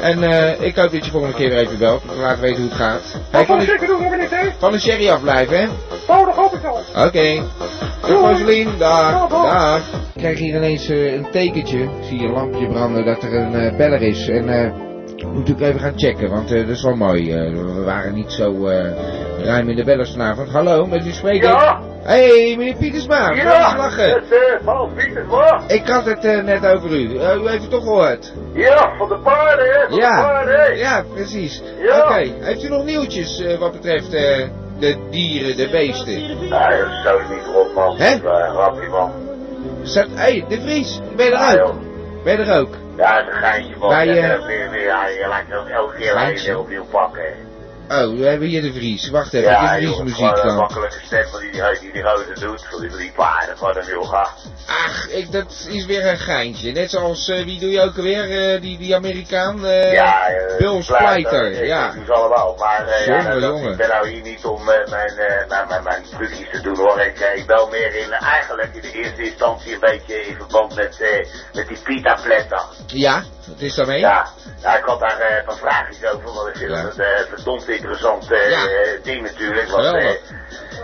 En 0.00 0.22
uh, 0.22 0.60
ik 0.60 0.76
hoop 0.76 0.92
dat 0.92 1.04
je 1.04 1.10
volgende 1.10 1.36
keer 1.36 1.48
weer 1.48 1.58
even 1.58 1.78
belt. 1.78 2.02
Laat 2.20 2.40
weten 2.40 2.60
hoe 2.60 2.68
het 2.68 2.78
gaat. 2.78 3.02
Hey, 3.30 3.44
van, 3.44 3.58
de, 3.58 3.78
doen, 3.86 4.02
nog 4.02 4.16
niet, 4.16 4.30
hè? 4.30 4.48
van 4.58 4.72
de 4.72 4.80
sherry 4.80 5.08
afblijven, 5.08 5.58
hè? 5.60 5.66
Oh, 6.06 6.26
dat 6.26 6.34
hoop 6.34 6.54
ik 6.54 6.60
wel. 6.60 6.80
Oké. 6.96 7.06
Okay. 7.06 7.42
Rosalien. 8.02 8.68
Dag. 8.78 9.28
Dag. 9.28 9.78
Ik 10.14 10.20
krijg 10.20 10.38
hier 10.38 10.56
ineens 10.56 10.90
uh, 10.90 11.12
een 11.12 11.26
tekentje. 11.30 11.78
Ik 11.78 12.04
zie 12.08 12.22
een 12.22 12.32
lampje 12.32 12.66
branden 12.68 13.04
dat 13.04 13.22
er 13.22 13.34
een 13.34 13.52
uh, 13.52 13.76
beller 13.76 14.02
is. 14.02 14.28
En 14.28 14.48
uh, 14.48 14.89
moet 15.26 15.48
ik 15.48 15.60
even 15.60 15.80
gaan 15.80 15.98
checken, 15.98 16.30
want 16.30 16.48
dat 16.48 16.68
is 16.68 16.82
wel 16.82 16.96
mooi. 16.96 17.34
we 17.52 17.82
waren 17.84 18.14
niet 18.14 18.32
zo 18.32 18.68
ruim 19.42 19.68
in 19.68 19.76
de 19.76 19.84
bellers 19.84 20.10
vanavond. 20.10 20.48
Hallo, 20.48 20.86
met 20.86 21.06
u 21.06 21.10
spreken? 21.10 21.48
Ja. 21.48 21.80
Hé, 22.02 22.26
hey, 22.26 22.56
meneer 22.56 22.74
Pietersma, 22.74 23.32
ja, 23.32 23.76
lachen. 23.76 24.10
het 24.10 24.30
is 24.30 24.58
Paul 24.64 24.90
Pietersma. 24.96 25.60
Ik 25.66 25.86
had 25.86 26.04
het 26.04 26.22
net 26.22 26.66
over 26.66 26.90
u. 26.90 27.14
U 27.14 27.48
heeft 27.48 27.62
het 27.62 27.70
toch 27.70 27.82
gehoord? 27.82 28.32
Ja, 28.52 28.96
van 28.98 29.08
de 29.08 29.18
paarden, 29.18 29.66
hè? 29.66 29.88
Van 29.88 29.98
ja. 29.98 30.16
de 30.16 30.22
paarden, 30.22 30.76
Ja, 30.76 31.04
precies. 31.14 31.62
Ja. 31.78 31.96
Oké, 31.96 32.06
okay. 32.06 32.34
heeft 32.40 32.64
u 32.64 32.68
nog 32.68 32.84
nieuwtjes 32.84 33.56
wat 33.58 33.72
betreft 33.72 34.10
de 34.80 34.96
dieren, 35.10 35.56
de 35.56 35.68
beesten? 35.70 36.14
Nee, 36.14 36.48
dat 36.48 37.00
zou 37.04 37.20
niet 37.30 37.46
erop, 37.46 37.74
man. 37.74 37.96
Hè? 37.96 38.18
Grapje, 38.18 38.88
man. 38.88 39.12
Hé, 39.94 40.04
hey, 40.14 40.44
de 40.48 40.60
Vries, 40.60 41.00
ben 41.16 41.26
je 41.26 41.32
er 41.32 41.62
ook? 41.64 41.74
Ben 42.24 42.36
je 42.36 42.42
er 42.44 42.60
ook? 42.60 42.76
Ja, 42.96 43.26
een 43.26 43.32
geintje. 43.32 43.88
Bij, 43.88 44.06
ja, 44.06 44.36
uh, 44.36 44.46
weer, 44.46 44.70
weer, 44.70 44.82
ja, 44.82 45.06
je 45.06 45.28
lijkt 45.28 45.54
ook 45.54 45.68
elke 45.68 45.96
keer 45.96 46.42
je 46.42 46.58
opnieuw 46.58 46.84
pakken. 46.84 47.49
Oh, 47.92 48.18
we 48.18 48.26
hebben 48.26 48.48
hier 48.48 48.62
de 48.62 48.72
Vries. 48.72 49.08
Wacht 49.08 49.32
even, 49.32 49.50
ja, 49.50 49.74
Vries 49.74 49.88
joh, 49.88 50.02
muziek 50.02 50.36
dan. 50.36 50.48
een 50.48 50.54
makkelijke 50.54 51.00
stem 51.04 51.26
van 51.26 51.40
die, 51.40 51.50
die, 51.50 51.62
die, 51.80 51.92
die 51.92 52.02
gozer 52.02 52.40
doet, 52.40 52.66
van 52.70 52.80
die 52.80 52.90
drie 52.90 53.12
paarden 53.12 53.58
van 53.58 53.76
hem, 53.76 53.86
joh. 53.86 54.12
Ach, 54.66 55.08
ik, 55.08 55.32
dat 55.32 55.66
is 55.68 55.86
weer 55.86 56.06
een 56.06 56.18
geintje. 56.18 56.72
Net 56.72 56.90
zoals, 56.90 57.28
uh, 57.28 57.44
wie 57.44 57.60
doe 57.60 57.70
je 57.70 57.80
ook 57.80 57.96
alweer, 57.96 58.54
uh, 58.54 58.60
die, 58.60 58.78
die 58.78 58.94
Amerikaan? 58.94 59.64
Uh, 59.64 59.92
ja, 59.92 60.28
Bill 60.58 60.82
Splijter, 60.82 61.64
ja. 61.64 61.88
Ik 61.88 61.94
doe 61.94 62.04
ze 62.04 62.12
allemaal, 62.12 62.56
maar 62.58 63.04
jongen, 63.06 63.40
ja, 63.40 63.46
jongen. 63.46 63.70
ik 63.70 63.76
ben 63.76 63.88
nou 63.88 64.08
hier 64.08 64.22
niet 64.22 64.44
om 64.44 64.64
mijn, 64.64 64.90
mijn, 64.90 65.14
mijn, 65.68 65.82
mijn 65.82 66.02
trucjes 66.16 66.50
te 66.50 66.60
doen 66.60 66.76
hoor. 66.76 67.00
Ik, 67.00 67.32
ik 67.34 67.46
bel 67.46 67.68
meer 67.68 67.94
in, 67.96 68.12
eigenlijk 68.12 68.74
in 68.74 68.80
de 68.80 68.92
eerste 68.92 69.22
instantie 69.22 69.72
een 69.72 69.80
beetje 69.80 70.26
in 70.26 70.34
verband 70.34 70.74
met, 70.74 70.98
met 71.52 71.68
die 71.68 71.78
pita 71.84 72.18
pletter. 72.22 72.62
Ja, 72.86 73.22
wat 73.50 73.60
is 73.60 73.74
daarmee? 73.74 73.98
Ja, 73.98 74.26
nou, 74.62 74.78
ik 74.78 74.84
had 74.84 75.00
daar 75.00 75.20
uh, 75.20 75.46
wat 75.46 75.58
vraagjes 75.58 76.04
over, 76.04 76.32
want 76.32 76.48
ik 76.48 76.56
vind 76.56 76.70
Ja. 76.70 76.84
een 76.84 77.26
verdomd 77.28 77.68
interessant 77.68 78.30
uh, 78.30 78.50
Ja. 78.50 78.58
ding 79.02 79.22
natuurlijk. 79.22 79.68
Want, 79.70 79.84
eh, 79.96 80.14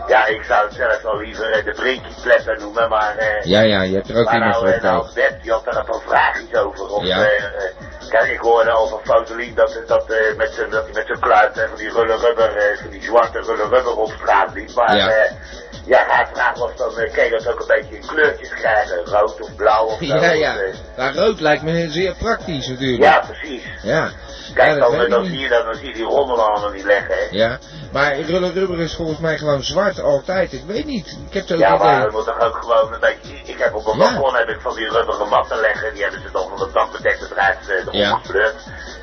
ja, 0.06 0.26
ik 0.26 0.42
zou 0.44 0.64
het 0.66 0.74
zelf 0.74 1.02
wel 1.02 1.16
liever 1.18 1.50
eh, 1.50 1.64
de 1.64 1.72
Brinkie-pletter 1.72 2.58
noemen, 2.58 2.88
maar... 2.88 3.16
eh, 3.16 3.44
Ja, 3.44 3.60
ja, 3.60 3.82
je 3.82 3.94
hebt 3.94 4.08
er 4.10 4.16
ook 4.16 4.32
iemand 4.32 4.50
nou, 4.52 4.64
voor 4.64 4.74
eh, 4.74 4.82
nou. 4.82 5.06
Bert, 5.14 5.42
die 5.42 5.50
had 5.52 5.64
daar 5.64 5.76
een 5.76 5.84
paar 5.84 6.00
vraagjes 6.06 6.54
over. 6.54 6.88
Of, 6.88 7.04
Ja. 7.04 7.22
eh, 7.24 7.44
eh, 7.44 7.50
kijk, 8.08 8.30
ik 8.30 8.38
hoorde 8.40 8.70
al 8.70 8.86
van 8.88 9.00
Fotelien 9.04 9.54
dat, 9.54 9.82
dat, 9.86 10.10
eh, 10.10 10.36
met 10.36 10.52
zijn 10.52 10.70
dat 10.70 10.84
hij 10.84 10.92
met 10.92 11.06
zijn 11.06 11.20
kluit 11.20 11.58
eh, 11.58 11.68
van 11.68 11.76
die 11.76 11.90
rulle 11.92 12.16
rubber, 12.16 12.56
eh, 12.56 12.78
van 12.78 12.90
die 12.90 13.02
zwarte 13.02 13.40
rulle 13.40 13.68
rubber 13.68 13.96
op 13.96 14.10
straat 14.10 14.54
liep. 14.54 14.74
Maar 14.74 14.96
Ja. 14.96 15.26
Ja, 15.86 16.04
haar 16.08 16.28
vraag 16.32 16.58
was 16.58 16.76
dan, 16.76 16.94
kan 16.94 17.24
je 17.24 17.30
dat 17.30 17.48
ook 17.48 17.60
een 17.60 17.66
beetje 17.66 17.96
in 17.96 18.06
kleurtjes 18.06 18.48
krijgen? 18.48 19.04
Rood 19.04 19.40
of 19.40 19.54
blauw 19.56 19.84
of 19.86 19.98
zo? 20.04 20.04
Ja, 20.04 20.30
ja. 20.32 20.54
Maar 20.96 21.14
rood 21.14 21.40
lijkt 21.40 21.62
me 21.62 21.90
zeer 21.90 22.14
praktisch 22.14 22.68
natuurlijk. 22.68 23.02
ja, 23.02 23.18
precies. 23.26 23.62
Ja. 23.82 24.10
Kijk, 24.54 24.68
Ja, 24.68 24.74
dat 24.78 24.90
dan, 24.90 25.00
eh, 25.00 25.10
dan 25.10 25.24
zie 25.24 25.38
je 25.38 25.48
dat, 25.48 25.64
dan 25.64 25.74
zie 25.74 25.86
je 25.88 25.94
die 25.94 26.04
rommel 26.04 26.40
allemaal 26.48 26.70
niet 26.70 26.84
leggen, 26.84 27.14
hè. 27.14 27.26
Ja, 27.30 27.58
maar 27.92 28.20
rulle 28.20 28.52
rubber 28.52 28.80
is 28.80 28.94
volgens 28.94 29.18
mij 29.18 29.38
gewoon 29.38 29.62
zwart 29.62 30.00
altijd. 30.02 30.52
Ik 30.52 30.62
weet 30.66 30.84
niet. 30.86 31.16
Ik 31.28 31.34
heb 31.34 31.46
zo'n 31.46 31.58
Ja, 31.58 31.76
maar 31.76 31.92
idee. 31.92 32.02
het 32.04 32.12
moet 32.12 32.24
toch 32.24 32.40
ook 32.40 32.56
gewoon 32.56 32.92
een 32.94 33.00
beetje... 33.00 33.34
Ik 33.44 33.58
heb 33.58 33.74
op 33.74 33.84
mijn 33.84 33.98
Ja. 33.98 34.12
balkon 34.14 34.34
heb 34.34 34.48
ik 34.48 34.60
van 34.60 34.74
die 34.74 34.88
rubberen 34.90 35.28
matten 35.28 35.60
leggen. 35.60 35.92
Die 35.94 36.02
hebben 36.02 36.20
ze 36.22 36.30
dan 36.32 36.48
van 36.48 36.58
de 36.66 36.72
dakbedekte 36.72 37.28
bedrijf 37.28 37.56
uh, 37.68 37.92
Ja. 37.92 38.20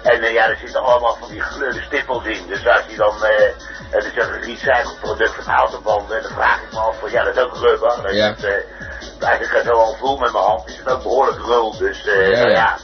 En 0.03 0.21
eh, 0.21 0.33
ja, 0.33 0.47
er 0.49 0.57
zitten 0.57 0.81
allemaal 0.81 1.15
van 1.19 1.29
die 1.29 1.41
gekleurde 1.41 1.81
stippels 1.81 2.25
in. 2.25 2.47
Dus 2.47 2.67
als 2.67 2.81
je 2.89 2.95
dan... 2.97 3.23
eh 3.23 3.51
het 3.89 4.03
is 4.05 4.15
een 4.15 4.31
gerecycled 4.33 4.99
product 5.01 5.35
van 5.43 5.53
autobanden. 5.53 6.21
Dan 6.23 6.31
vraag 6.31 6.61
ik 6.61 6.71
me 6.71 6.79
af 6.79 6.95
van... 6.99 7.11
Ja, 7.11 7.23
dat 7.23 7.35
is 7.35 7.43
ook 7.43 7.57
rubber. 7.57 8.01
Dat 8.01 8.13
Ja. 8.15 8.35
is, 8.37 8.43
eh, 8.43 9.31
als 9.31 9.39
ik 9.39 9.53
er 9.53 9.63
zo 9.65 9.71
al 9.71 9.95
voel 9.99 10.17
met 10.17 10.31
mijn 10.31 10.43
hand, 10.43 10.69
is 10.69 10.77
het 10.77 10.89
ook 10.89 11.01
behoorlijk 11.03 11.45
rul. 11.45 11.77
Dus 11.77 12.05
eh 12.05 12.29
Ja, 12.29 12.39
nou 12.39 12.51
ja. 12.51 12.77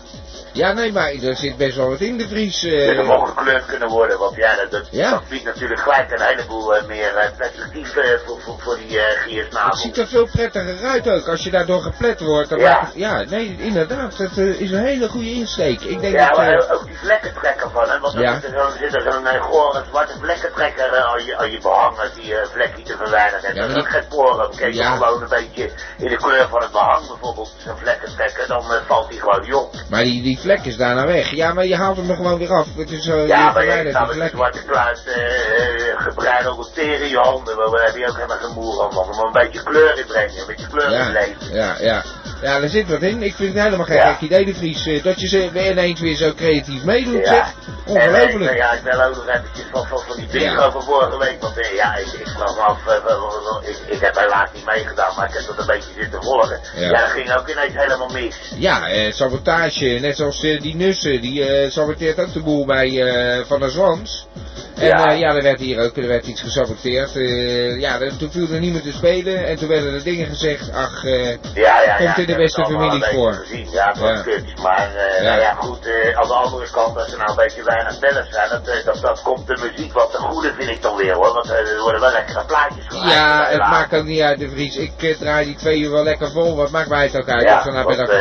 Ja, 0.52 0.71
nee, 0.73 0.91
maar 0.91 1.12
er 1.12 1.36
zit 1.36 1.58
best 1.58 1.75
wel 1.75 1.89
wat 1.89 1.99
in 1.99 2.17
de 2.17 2.28
Vries. 2.28 2.62
het 2.62 3.06
mag 3.06 3.30
gekleurd 3.30 3.65
kunnen 3.65 3.89
worden. 3.89 4.19
Want 4.19 4.36
ja, 4.36 4.56
dat, 4.56 4.71
dat, 4.71 4.88
Ja. 4.91 5.21
biedt 5.30 5.43
natuurlijk 5.43 5.80
gelijk 5.82 6.12
een 6.12 6.21
heleboel 6.21 6.75
eh, 6.75 6.86
meer 6.88 7.15
eh, 7.15 7.30
perspectief 7.38 7.95
eh, 7.95 8.10
voor, 8.25 8.39
voor, 8.41 8.56
voor 8.60 8.78
die 8.88 8.99
eh 8.99 9.21
giersnavel. 9.21 9.69
Het 9.69 9.80
ziet 9.80 9.97
er 9.97 10.08
veel 10.08 10.28
prettiger 10.32 10.86
uit 10.88 11.10
ook. 11.10 11.28
Als 11.28 11.43
je 11.43 11.49
daardoor 11.52 11.82
geplet 11.82 12.19
wordt. 12.19 12.49
Dan 12.49 12.60
Ja. 12.60 12.80
het- 12.80 12.93
ja, 12.95 13.23
nee, 13.23 13.56
inderdaad. 13.60 14.17
Dat 14.17 14.38
is 14.38 14.71
een 14.71 14.84
hele 14.84 15.08
goede 15.08 15.32
insteek. 15.34 15.82
Ik 15.82 16.02
denk 16.02 16.13
Ja, 16.13 16.28
dat... 16.28 16.38
maar 16.38 16.69
ook 16.71 16.86
die 16.86 16.97
vlekkentrekker 16.97 17.69
van 17.71 17.89
hem, 17.89 18.02
want 18.02 18.13
Ja. 18.13 18.34
er 18.34 18.71
zit 18.80 18.95
er 18.95 19.12
zo'n- 19.12 19.23
uh, 19.23 19.43
gore 19.43 19.84
zwarte 19.89 20.13
vlekkentrekker 20.21 20.93
uh, 20.93 21.06
aan, 21.13 21.25
je, 21.25 21.38
aan 21.38 21.52
je 21.52 21.60
behang, 21.62 21.99
als 21.99 22.13
die 22.13 22.32
uh, 22.32 22.38
vlekje 22.52 22.84
te 22.84 22.95
verwijderen. 22.97 23.43
En 23.43 23.56
Ja, 23.56 23.67
dat 23.67 23.78
is 23.86 23.91
geen 23.91 24.08
poren. 24.10 24.49
Kijk 24.56 24.73
je 24.73 24.84
gewoon 24.84 25.21
een 25.21 25.28
beetje 25.30 25.69
in 25.97 26.08
de 26.10 26.15
kleur 26.17 26.47
van 26.47 26.62
het 26.62 26.71
behang 26.71 27.08
bijvoorbeeld, 27.08 27.54
zo'n 27.65 27.78
vlekkentrekker, 27.78 28.47
dan 28.47 28.63
uh, 28.71 28.78
valt 28.88 29.10
die 29.10 29.19
gewoon 29.19 29.41
niet 29.41 29.54
op. 29.54 29.73
maar 29.89 30.04
die, 30.04 30.21
die 30.21 30.28
vlek 30.37 30.65
is 30.65 30.77
daarna 30.77 31.05
weg. 31.05 31.29
Ja, 31.31 31.53
maar 31.53 31.65
je 31.65 31.75
haalt 31.75 31.97
hem 31.97 32.09
er 32.09 32.15
gewoon 32.15 32.37
weer 32.37 32.53
af. 32.53 32.67
Het 32.77 32.91
is 32.91 33.03
zo, 33.03 33.15
Ja, 33.17 33.51
maar 33.51 33.65
kan 33.91 34.07
die 34.09 34.17
met 34.17 34.31
zwarte 34.31 34.63
kluit 34.65 35.03
uh, 35.07 36.01
gebreidelde 36.01 36.67
teren 36.73 37.01
in 37.01 37.09
je 37.09 37.17
handen. 37.17 37.55
Maar 37.55 37.69
daar 37.69 37.85
heb 37.85 37.95
je 37.95 38.07
ook 38.07 38.15
helemaal 38.15 38.37
geen 38.37 38.53
moer 38.53 38.81
aan. 38.83 38.93
Moet 38.93 39.23
een 39.25 39.31
beetje 39.31 39.63
kleur 39.63 39.97
in 39.97 40.05
brengen. 40.05 40.39
Een 40.39 40.47
beetje 40.47 40.67
kleur 40.67 40.85
in 40.85 40.91
Ja, 40.91 41.03
het 41.03 41.13
leven. 41.13 41.55
ja, 41.55 41.75
ja. 41.79 42.03
Ja, 42.41 42.61
er 42.61 42.69
zit 42.69 42.89
wat 42.89 43.01
in. 43.01 43.23
Ik 43.23 43.35
vind 43.35 43.53
het 43.53 43.63
helemaal 43.63 43.85
geen 43.85 43.95
Ja. 43.95 44.11
gek 44.13 44.21
idee, 44.21 44.45
de 44.45 44.53
Vries. 44.55 44.85
eh, 44.87 45.03
dat 45.03 45.19
je 45.21 45.27
ze 45.27 45.49
weer 45.51 45.71
ineens 45.71 45.99
weer 45.99 46.15
zo 46.15 46.33
creatief 46.33 46.83
meedoet, 46.83 47.25
Ja. 47.25 47.33
zeg. 47.33 47.53
En 47.85 47.95
eh, 47.95 48.11
Ongelooflijk. 48.21 48.57
ja, 48.57 48.71
ik 48.71 48.81
wil 48.83 49.01
ook 49.03 49.15
nog 49.15 49.27
eventjes 49.27 49.65
van, 49.71 49.87
van, 49.87 49.99
van 50.07 50.15
die 50.15 50.27
bingo 50.31 50.61
Ja. 50.61 50.71
van 50.71 50.83
vorige 50.83 51.17
week. 51.17 51.41
Want 51.41 51.57
eh, 51.59 51.75
ja, 51.75 51.95
ik, 51.95 52.05
ik 52.07 52.27
af, 52.57 52.87
eh, 52.87 53.69
ik, 53.69 53.77
ik 53.95 54.01
heb 54.01 54.15
helaas 54.17 54.49
niet 54.53 54.65
meegedaan, 54.65 55.15
maar 55.15 55.27
ik 55.27 55.33
heb 55.33 55.45
dat 55.47 55.57
een 55.59 55.65
beetje 55.65 55.89
zitten 55.97 56.23
volgen. 56.23 56.59
Ja. 56.75 56.81
Ja, 56.89 56.99
dat 57.01 57.09
ging 57.09 57.33
ook 57.33 57.49
ineens 57.49 57.73
helemaal 57.73 58.09
mis. 58.09 58.35
Ja, 58.55 58.87
eh, 58.89 59.11
sabotage. 59.13 59.85
Net 60.01 60.15
zoals 60.19 60.43
eh, 60.43 60.62
die 60.62 60.75
Nussen. 60.75 61.21
Die 61.21 61.43
eh, 61.45 61.71
saboteert 61.71 62.19
ook 62.19 62.34
de 62.34 62.39
boel 62.39 62.65
bij 62.65 63.01
eh, 63.01 63.45
Van 63.45 63.60
der 63.60 63.69
Zwans. 63.69 64.27
En 64.76 64.86
Ja. 64.88 64.98
ja. 65.06 65.12
ja, 65.12 65.36
er 65.36 65.43
werd 65.43 65.60
hier 65.60 65.80
ook 65.84 65.98
er 65.98 66.08
werd 66.08 66.28
iets 66.28 66.41
gesaboteerd. 66.41 67.15
Eh, 67.15 67.80
ja, 67.80 68.00
er- 68.00 68.17
toen 68.17 68.32
viel 68.32 68.48
er 68.52 68.60
niemand 68.60 68.84
te 68.84 68.91
spelen. 68.91 69.45
En 69.45 69.56
toen 69.58 69.67
werden 69.67 69.93
er 69.93 70.04
dingen 70.04 70.28
gezegd. 70.28 70.72
Ach, 70.74 71.04
eh, 71.04 71.30
Ja, 71.30 71.38
ja, 71.54 71.82
ja. 71.82 71.95
Komt 71.98 72.17
in 72.17 72.26
de 72.26 72.36
beste 72.36 72.62
beetje 72.62 73.06
voor. 73.13 73.34
Gezien. 73.34 73.67
Ja, 73.72 73.95
Ja. 74.00 74.22
kut. 74.22 74.43
Maar 74.62 74.95
eh. 74.95 75.24
Nou 75.24 75.39
ja, 75.39 75.54
goed, 75.54 75.86
eh, 75.88 76.17
aan 76.17 76.28
de 76.28 76.34
andere 76.34 76.69
kant, 76.72 76.98
als 76.98 77.12
er 77.12 77.17
nou 77.17 77.30
een 77.30 77.36
beetje 77.36 77.63
weinig 77.63 78.00
bellers 78.00 78.30
zijn, 78.30 78.50
dat, 78.50 78.67
eh, 78.67 78.86
dat, 78.86 79.02
dat 79.02 79.22
komt 79.22 79.48
de 79.48 79.58
muziek 79.72 79.93
wat 79.93 80.12
te 80.12 80.17
goede, 80.17 80.54
vind 80.58 80.69
ik 80.69 80.82
dan 80.82 80.95
weer 80.95 81.13
hoor. 81.13 81.34
Want 81.34 81.50
eh, 81.52 81.58
er 81.72 81.82
worden 81.82 82.02
wel 82.02 82.12
lekkere 82.12 82.45
plaatjes 82.45 82.86
gemaakt. 82.88 83.12
ja, 83.12 83.45
Eh, 83.45 83.52
het 83.52 83.69
maakt 83.69 83.93
ook 83.95 84.04
niet 84.06 84.22
uit, 84.22 84.39
de 84.39 84.50
Vries. 84.50 84.76
Ik 84.78 84.91
eh, 84.98 85.15
draai 85.17 85.45
die 85.45 85.56
twee 85.56 85.80
uur 85.80 85.91
wel 85.91 86.04
lekker 86.04 86.32
vol. 86.32 86.56
Wat 86.56 86.69
maakt 86.69 86.89
mij 86.89 87.04
het 87.04 87.17
ook 87.17 87.30
uit? 87.30 87.43
Ja, 87.43 87.63
want 87.72 87.88
bij 87.88 87.95
dat- 87.95 88.10
eh, 88.10 88.17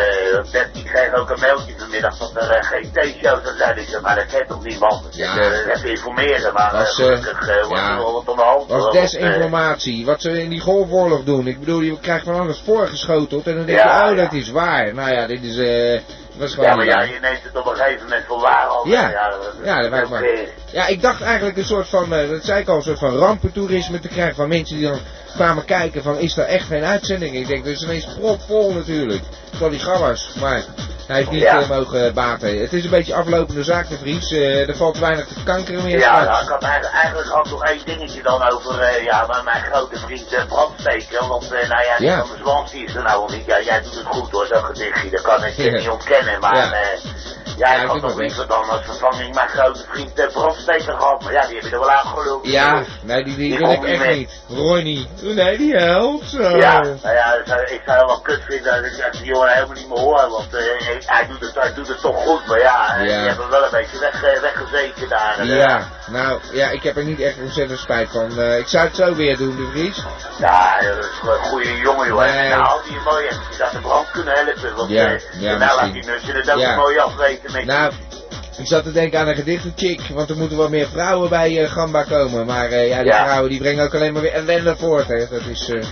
Bert 0.52 0.74
die 0.74 0.84
kreeg 0.84 1.14
ook 1.14 1.30
een 1.30 1.40
mailtje 1.40 1.74
vanmiddag 1.78 2.16
dat 2.18 2.30
er 2.34 2.50
eh, 2.50 2.64
geen 2.68 2.90
theeshow 2.92 3.44
zou 3.44 3.56
zijn. 3.56 3.78
Ik 3.78 3.88
zei, 3.88 4.02
maar 4.02 4.14
dat 4.14 4.26
kent 4.26 4.48
toch 4.48 4.64
niemand? 4.64 5.04
Ja. 5.16 5.32
Ik 5.34 5.38
eh, 5.40 5.74
even 5.76 5.90
informeren, 5.90 6.27
maar 6.52 6.72
eh, 6.72 6.78
Was, 6.78 6.98
eh, 6.98 7.06
gelukkig 7.06 7.48
eh, 7.48 7.68
was 7.68 7.78
ja. 7.78 7.96
hand. 8.42 8.68
was 8.68 8.86
eh, 8.86 8.92
desinformatie. 8.92 10.06
Wat 10.06 10.20
ze 10.20 10.42
in 10.42 10.50
die 10.50 10.60
golfoorlog 10.60 11.24
doen. 11.24 11.46
Ik 11.46 11.58
bedoel, 11.58 11.80
je 11.80 11.98
krijgt 12.00 12.24
van 12.24 12.40
alles 12.40 12.62
voorgeschoteld. 12.64 13.46
En 13.46 13.56
dan 13.56 13.66
denk 13.66 13.78
Ja, 13.78 14.04
je, 14.04 14.10
oh, 14.10 14.16
dat 14.16 14.32
is 14.32 14.50
waar. 14.50 14.94
Nou 14.94 15.10
ja, 15.10 15.26
dit 15.26 15.42
is, 15.42 15.56
eh, 15.56 16.00
dat 16.38 16.48
is 16.48 16.54
gewoon 16.54 16.68
Ja, 16.68 16.76
maar 16.76 16.86
ja, 16.86 17.02
je 17.02 17.18
neemt 17.20 17.42
het 17.42 17.56
op 17.56 17.66
een 17.66 17.76
gegeven 17.76 18.02
moment 18.02 18.24
voor 18.26 18.40
waar 18.40 18.66
al. 18.66 18.86
Ja. 18.86 19.10
ja, 19.10 19.28
dat, 19.28 19.54
Ja, 19.64 19.88
dat. 19.88 20.08
Ja, 20.72 20.86
ik 20.86 21.02
dacht 21.02 21.22
eigenlijk 21.22 21.56
een 21.56 21.64
soort 21.64 21.88
van, 21.88 22.14
eh, 22.14 22.30
dat 22.30 22.44
zei 22.44 22.60
ik 22.60 22.68
al, 22.68 22.76
een 22.76 22.82
soort 22.82 22.98
van 22.98 23.16
rampentoerisme 23.16 24.00
te 24.00 24.08
krijgen 24.08 24.34
van 24.34 24.48
mensen 24.48 24.76
die 24.76 24.88
dan 24.88 24.98
kwamen 25.34 25.64
kijken 25.64 26.02
van, 26.02 26.18
is 26.18 26.36
er 26.36 26.44
echt 26.44 26.66
geen 26.66 26.84
uitzending? 26.84 27.34
Ik 27.34 27.46
denk, 27.46 27.64
dat 27.64 27.72
is 27.72 27.82
ineens 27.82 28.08
propvol 28.18 28.72
natuurlijk. 28.72 29.22
Terwijl 29.50 29.70
die 29.70 29.80
gabbers, 29.80 30.34
maar 30.40 30.64
hij 31.08 31.16
heeft 31.16 31.30
niet 31.30 31.42
Ja. 31.42 31.64
mogen 31.68 32.14
baten. 32.14 32.60
Het 32.60 32.72
is 32.72 32.84
een 32.84 32.90
beetje 32.90 33.14
aflopende 33.14 33.62
zaak, 33.64 33.88
de 33.88 33.98
Vries. 33.98 34.30
Eh, 34.32 34.68
er 34.68 34.76
valt 34.76 34.98
weinig 34.98 35.26
te 35.26 35.42
kankeren 35.44 35.84
meer 35.84 35.98
Ja, 35.98 36.10
nou, 36.12 36.22
straks. 36.22 36.42
ik 36.42 36.48
had 36.48 36.62
eigenlijk, 36.62 36.94
eigenlijk 36.94 37.28
had 37.28 37.50
nog 37.50 37.64
één 37.64 37.80
dingetje 37.84 38.22
dan 38.22 38.50
over 38.52 38.80
eh, 38.80 39.04
ja, 39.04 39.26
maar 39.26 39.44
mijn 39.44 39.62
grote 39.62 39.98
vriend 39.98 40.32
uh, 40.32 40.44
Brandsteken. 40.48 41.28
Want 41.28 41.50
nou 41.50 41.64
ja, 41.84 41.96
die 41.98 42.06
Ja. 42.06 42.24
van 42.24 42.68
de 42.70 42.78
is 42.84 42.94
er 42.94 43.02
nou 43.02 43.20
al 43.20 43.28
niet. 43.28 43.44
Ja, 43.46 43.60
jij 43.60 43.82
doet 43.82 43.94
het 43.94 44.06
goed 44.06 44.30
hoor, 44.30 44.46
zo'n 44.46 44.64
gedichtje. 44.64 45.10
Dat 45.10 45.20
kan 45.22 45.44
ik 45.44 45.52
je 45.56 45.70
Ja. 45.70 45.78
niet 45.78 45.88
ontkennen. 45.88 46.40
Maar 46.40 46.72
Ja. 47.58 47.74
ik 47.82 47.86
had 47.88 48.00
nog 48.00 48.14
liever 48.16 48.46
dan 48.46 48.68
als 48.68 48.80
vervanging 48.84 49.34
mijn 49.34 49.48
grote 49.48 49.84
vriend 49.92 50.18
uh, 50.18 50.26
Brandsteken 50.32 50.84
gehad. 50.98 51.22
Maar 51.22 51.32
ja, 51.32 51.46
die 51.46 51.54
heb 51.54 51.64
je 51.64 51.70
er 51.70 51.78
wel 51.80 51.90
aangeluld. 51.90 52.46
Ja, 52.46 52.82
nee, 53.02 53.24
die, 53.24 53.36
die 53.36 53.48
Die 53.48 53.58
wil 53.58 53.70
ik 53.70 53.84
echt 53.84 54.06
niet. 54.16 54.30
Ronnie, 54.48 55.08
nee, 55.20 55.56
die 55.58 55.76
helpt 55.76 56.28
zo. 56.28 56.42
Ja, 56.56 56.80
nou 56.80 57.14
ja, 57.14 57.34
ik 57.34 57.46
zou- 57.46 57.80
zou 57.86 58.06
wel 58.06 58.20
kut 58.20 58.40
vinden 58.48 58.72
als 58.72 58.86
ik 58.86 59.12
die 59.12 59.24
jongen 59.24 59.48
helemaal 59.52 59.74
niet 59.74 59.88
meer 59.88 59.98
hoor. 59.98 60.28
Want 60.30 60.54
eh, 60.54 60.62
hij, 61.06 61.26
doet 61.26 61.40
het, 61.40 61.54
hij 61.54 61.74
doet 61.74 61.88
het 61.88 62.00
toch 62.00 62.16
goed. 62.24 62.46
Maar 62.46 62.58
ja, 62.60 62.94
eh, 62.96 63.06
Ja. 63.08 63.18
die 63.18 63.28
hebben 63.28 63.48
wel 63.50 63.64
een 63.64 63.70
beetje 63.70 63.98
weg, 63.98 64.22
eh, 64.24 64.40
weggezeten 64.40 65.08
daar. 65.08 65.38
Eh, 65.38 65.56
Ja, 65.56 65.88
nou, 66.06 66.40
ja, 66.52 66.68
ik 66.70 66.82
heb 66.82 66.96
er 66.96 67.04
niet 67.04 67.20
echt 67.20 67.36
ontzettend 67.40 67.78
spijt 67.78 68.08
van. 68.10 68.38
Eh, 68.38 68.58
ik 68.58 68.66
zou 68.66 68.86
het 68.86 68.96
zo 68.96 69.14
weer 69.14 69.36
doen, 69.36 69.56
de 69.56 69.68
Vries. 69.72 70.02
Ja, 70.38 70.80
dat 70.80 71.04
is 71.04 71.10
een 71.22 71.44
goede 71.44 71.76
jongen, 71.76 72.06
joh. 72.06 72.18
Nou 72.18 72.62
had 72.62 72.80
hij 72.84 72.92
je 72.94 73.00
mooi 73.04 73.24
eventjes 73.26 73.60
aan 73.60 73.70
de 73.72 73.80
brand 73.80 74.10
kunnen 74.10 74.34
helpen. 74.34 74.76
Want 74.76 74.90
Ja, 74.90 75.04
eh, 75.06 75.20
ja, 75.32 75.56
nou 75.56 75.76
laat 75.80 75.92
die 75.92 76.04
nussen 76.06 76.34
het 76.34 76.50
ook 76.50 76.58
Ja. 76.58 76.74
mooi 76.76 76.98
afweten 76.98 77.47
met 77.52 77.64
Nou, 77.64 77.92
ik 78.58 78.66
zat 78.66 78.84
te 78.84 78.92
denken 78.92 79.18
aan 79.20 79.28
een 79.28 79.34
gedichtenchick, 79.34 80.00
want 80.12 80.30
er 80.30 80.36
moeten 80.36 80.58
wel 80.58 80.68
meer 80.68 80.88
vrouwen 80.88 81.28
bij 81.28 81.62
eh, 81.62 81.70
Gamba 81.70 82.02
komen. 82.02 82.46
Maar 82.46 82.70
eh, 82.70 82.88
ja, 82.88 83.02
die 83.02 83.12
Ja. 83.12 83.24
vrouwen 83.24 83.50
die 83.50 83.58
brengen 83.60 83.84
ook 83.84 83.94
alleen 83.94 84.12
maar 84.12 84.22
weer 84.22 84.32
ellende 84.32 84.76
voort, 84.76 85.08
hè. 85.08 85.28
Dat 85.28 85.40
is... 85.50 85.68
eh 85.70 85.82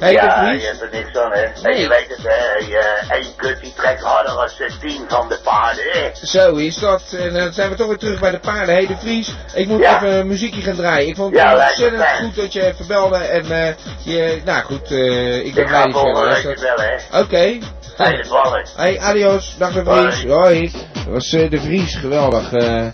Hey, 0.00 0.12
ja, 0.12 0.44
de 0.50 0.58
je 0.60 0.66
hebt 0.66 0.82
er 0.82 0.88
niks 0.92 1.16
aan, 1.18 1.32
hè. 1.32 1.40
En 1.42 1.52
Nee. 1.62 1.80
je 1.80 1.88
weet 1.88 2.08
het, 2.08 2.18
hè. 2.22 3.14
één 3.14 3.34
kut 3.36 3.60
die 3.60 3.72
trekt 3.76 4.02
harder 4.02 4.32
als 4.32 4.56
tien 4.80 5.04
van 5.08 5.28
de 5.28 5.38
paarden, 5.42 5.84
hè. 5.92 6.10
Zo 6.26 6.54
is 6.54 6.78
dat. 6.78 7.02
En 7.18 7.32
dan 7.32 7.52
zijn 7.52 7.70
we 7.70 7.76
toch 7.76 7.86
weer 7.86 7.98
terug 7.98 8.20
bij 8.20 8.30
de 8.30 8.38
paarden. 8.38 8.74
Hey, 8.74 8.86
de 8.86 8.96
Vries, 8.96 9.34
ik 9.54 9.66
moet 9.66 9.80
Ja. 9.80 9.96
even 9.96 10.14
een 10.16 10.26
muziekje 10.26 10.60
gaan 10.60 10.76
draaien. 10.76 11.08
Ik 11.08 11.16
vond 11.16 11.32
het 11.34 11.42
Ja, 11.42 11.66
ontzettend 11.66 12.04
goed 12.20 12.36
dat 12.36 12.52
je 12.52 12.64
even 12.64 12.86
belde. 12.86 13.16
En 13.16 13.76
je, 14.02 14.40
nou 14.44 14.62
goed, 14.64 14.90
ik 14.90 15.54
ben 15.54 15.66
blij 15.66 15.86
dat 15.86 16.60
je 16.60 16.98
hè. 17.10 17.20
Oké. 17.20 17.58
Hele 17.96 18.24
ballen. 18.28 18.66
Hey, 18.76 19.00
adios. 19.00 19.54
Dag 19.58 19.72
de 19.72 19.84
Vries. 19.84 20.24
Hoi. 20.24 20.72
Dat 20.94 21.04
was 21.12 21.30
de 21.30 21.60
Vries, 21.60 21.91
geweldig. 21.94 22.52
Eh, 22.52 22.86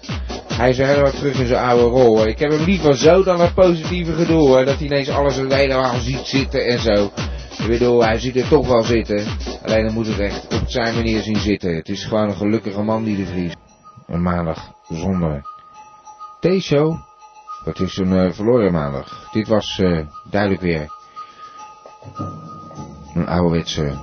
hij 0.58 0.68
is 0.68 0.78
helemaal 0.78 1.11
terug 1.11 1.40
in 1.40 1.46
zijn 1.46 1.64
oude 1.64 1.84
rol. 1.84 2.26
Ik 2.26 2.38
heb 2.38 2.50
hem 2.50 2.64
liever 2.64 2.96
zo 2.96 3.22
dan 3.22 3.40
het 3.40 3.54
positieve 3.54 4.12
gedoe. 4.12 4.64
Dat 4.64 4.78
hij 4.78 4.87
ineens 4.87 5.08
alles 5.08 5.37
helemaal 5.37 5.98
ziet 5.98 6.26
zitten 6.26 6.66
en 6.66 6.78
zo. 6.78 7.11
Ik 7.58 7.66
bedoel, 7.66 8.04
hij 8.04 8.18
ziet 8.18 8.37
er 8.37 8.48
toch 8.48 8.66
wel 8.66 8.82
zitten. 8.82 9.26
Alleen 9.62 9.84
dan 9.84 9.94
moet 9.94 10.06
het 10.06 10.18
echt 10.18 10.61
op 10.61 10.68
zijn 10.68 10.94
manier 10.94 11.22
zien 11.22 11.37
zitten. 11.37 11.76
Het 11.76 11.88
is 11.88 12.04
gewoon 12.04 12.28
een 12.28 12.37
gelukkige 12.37 12.82
man 12.82 13.04
die 13.04 13.16
de 13.16 13.26
Vries. 13.26 13.52
Een 14.06 14.22
maandag 14.22 14.72
zonder 14.88 15.42
T-show. 16.40 16.96
Dat 17.64 17.80
is 17.80 17.96
een 17.96 18.18
eh, 18.18 18.32
verloren 18.32 18.72
maandag. 18.72 19.28
Dit 19.32 19.48
was 19.48 19.78
eh, 19.78 19.98
duidelijk 20.30 20.62
weer 20.62 20.88
een 23.14 23.28
ouderwetse 23.28 23.94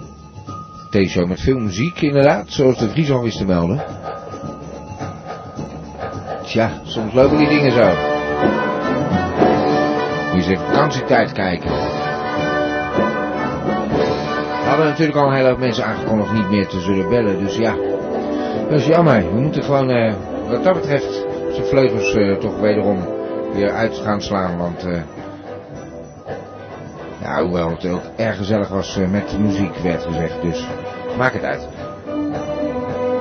T-show 0.90 1.28
met 1.28 1.42
veel 1.42 1.60
muziek 1.60 2.02
inderdaad, 2.02 2.52
zoals 2.52 2.78
de 2.78 2.90
Vries 2.90 3.12
al 3.12 3.22
wist 3.22 3.38
te 3.38 3.46
melden. 3.46 3.84
Tja, 6.56 6.72
soms 6.84 7.14
lopen 7.14 7.38
die 7.38 7.48
dingen 7.48 7.72
zo. 7.72 7.80
Je 7.80 7.92
eens 10.34 10.48
even 10.48 10.66
vakantietijd 10.66 11.32
kijken. 11.32 11.70
We 14.50 14.66
hadden 14.66 14.86
natuurlijk 14.86 15.18
al 15.18 15.28
een 15.28 15.34
hele 15.34 15.50
hoop 15.50 15.58
mensen 15.58 15.86
aangekondigd 15.86 16.34
niet 16.34 16.50
meer 16.50 16.68
te 16.68 16.80
zullen 16.80 17.10
bellen, 17.10 17.40
dus 17.40 17.56
ja. 17.56 17.76
Dat 18.70 18.80
is 18.80 18.86
jammer. 18.86 19.34
We 19.34 19.40
moeten 19.40 19.64
gewoon, 19.64 19.90
eh, 19.90 20.14
wat 20.50 20.64
dat 20.64 20.74
betreft, 20.74 21.26
zijn 21.52 21.66
vleugels 21.66 22.14
eh, 22.14 22.36
toch 22.36 22.60
wederom 22.60 23.00
weer 23.54 23.72
uit 23.72 23.98
gaan 23.98 24.22
slaan, 24.22 24.58
want... 24.58 24.88
ja, 27.22 27.44
hoewel 27.44 27.70
het 27.70 27.86
ook 27.86 28.04
erg 28.16 28.38
gezellig 28.38 28.68
was 28.68 29.00
met 29.12 29.30
de 29.30 29.40
muziek, 29.40 29.76
werd 29.76 30.04
gezegd, 30.04 30.42
dus 30.42 30.68
maak 31.18 31.34
het 31.34 31.44
uit. 31.44 31.75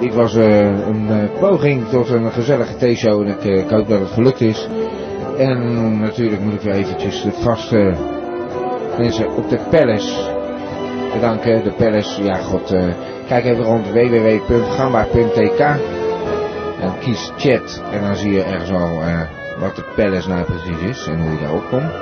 Dit 0.04 0.14
was 0.14 0.34
eh, 0.34 0.86
een 0.86 1.08
eh, 1.10 1.40
poging 1.40 1.88
tot 1.88 2.08
een 2.08 2.32
gezellige 2.32 2.76
theeshow 2.76 3.20
en 3.20 3.28
ik, 3.28 3.44
eh, 3.44 3.58
ik 3.58 3.70
hoop 3.70 3.88
dat 3.88 4.00
het 4.00 4.10
gelukt 4.10 4.40
is. 4.40 4.68
En 5.38 6.00
natuurlijk 6.00 6.40
moet 6.42 6.54
ik 6.54 6.60
weer 6.60 6.74
eventjes 6.74 7.22
de 7.22 7.32
vaste 7.32 7.94
mensen 8.98 9.36
op 9.36 9.48
de 9.48 9.58
Palace 9.70 10.30
bedanken. 11.12 11.64
De 11.64 11.72
Palace, 11.72 12.24
ja 12.24 12.34
god, 12.34 12.74
kijk 13.28 13.44
even 13.44 13.64
rond 13.64 13.90
www.gamba.tk 13.90 15.60
en 16.80 16.98
kies 17.00 17.32
chat 17.36 17.82
en 17.92 18.02
dan 18.02 18.16
zie 18.16 18.32
je 18.32 18.42
ergens 18.42 18.70
al 18.70 19.00
wat 19.58 19.76
de 19.76 19.84
Palace 19.96 20.28
nou 20.28 20.44
precies 20.44 20.80
is 20.88 21.06
en 21.06 21.20
hoe 21.20 21.32
je 21.32 21.38
daarop 21.38 21.68
komt. 21.70 21.92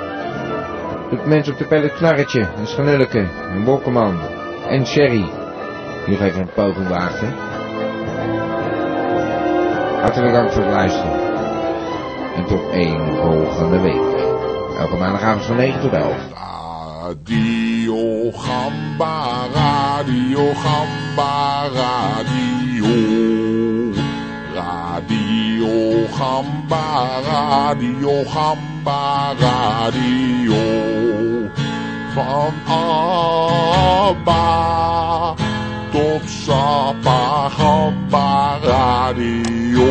De 1.09 1.29
mensen 1.29 1.53
op 1.53 1.59
de 1.59 1.65
Palace 1.65 1.93
Knarretje, 1.93 2.47
en 2.57 2.67
Schanulleke, 2.67 3.27
en 3.51 3.63
Bokkeman 3.63 4.19
en 4.69 4.85
Sherry. 4.85 5.25
Nog 6.07 6.21
even 6.21 6.41
een 6.41 6.53
poging 6.55 6.87
waagde. 6.87 7.52
Hartelijk 10.03 10.33
dank 10.33 10.51
voor 10.51 10.61
het 10.63 10.71
luisteren. 10.71 11.11
En 12.35 12.45
tot 12.45 12.69
één 12.71 13.15
volgende 13.15 13.79
week. 13.79 14.01
Elke 14.79 14.95
maandagavond 14.95 15.45
van 15.45 15.55
9 15.55 15.81
tot 15.81 15.91
11. 15.93 16.15
Radio 17.03 18.31
Gamba, 18.31 19.47
Radio 19.53 20.51
Gamba, 20.53 21.61
Radio. 21.73 22.93
Radio 24.53 26.05
Gamba, 26.11 27.07
Radio 27.25 28.23
Gamba, 28.23 29.33
Radio. 29.39 30.55
Van 32.13 32.53
Abba 33.95 34.43
tot 35.91 36.29
Sapa 36.29 36.92
Gamba 37.33 38.59
Radio. 38.61 39.89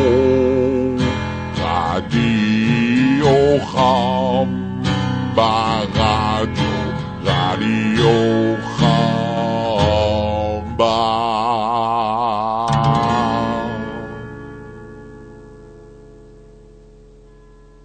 Radio 1.59 3.59
Gamba 3.73 5.83
Radio. 5.93 6.71
Radio 7.25 8.52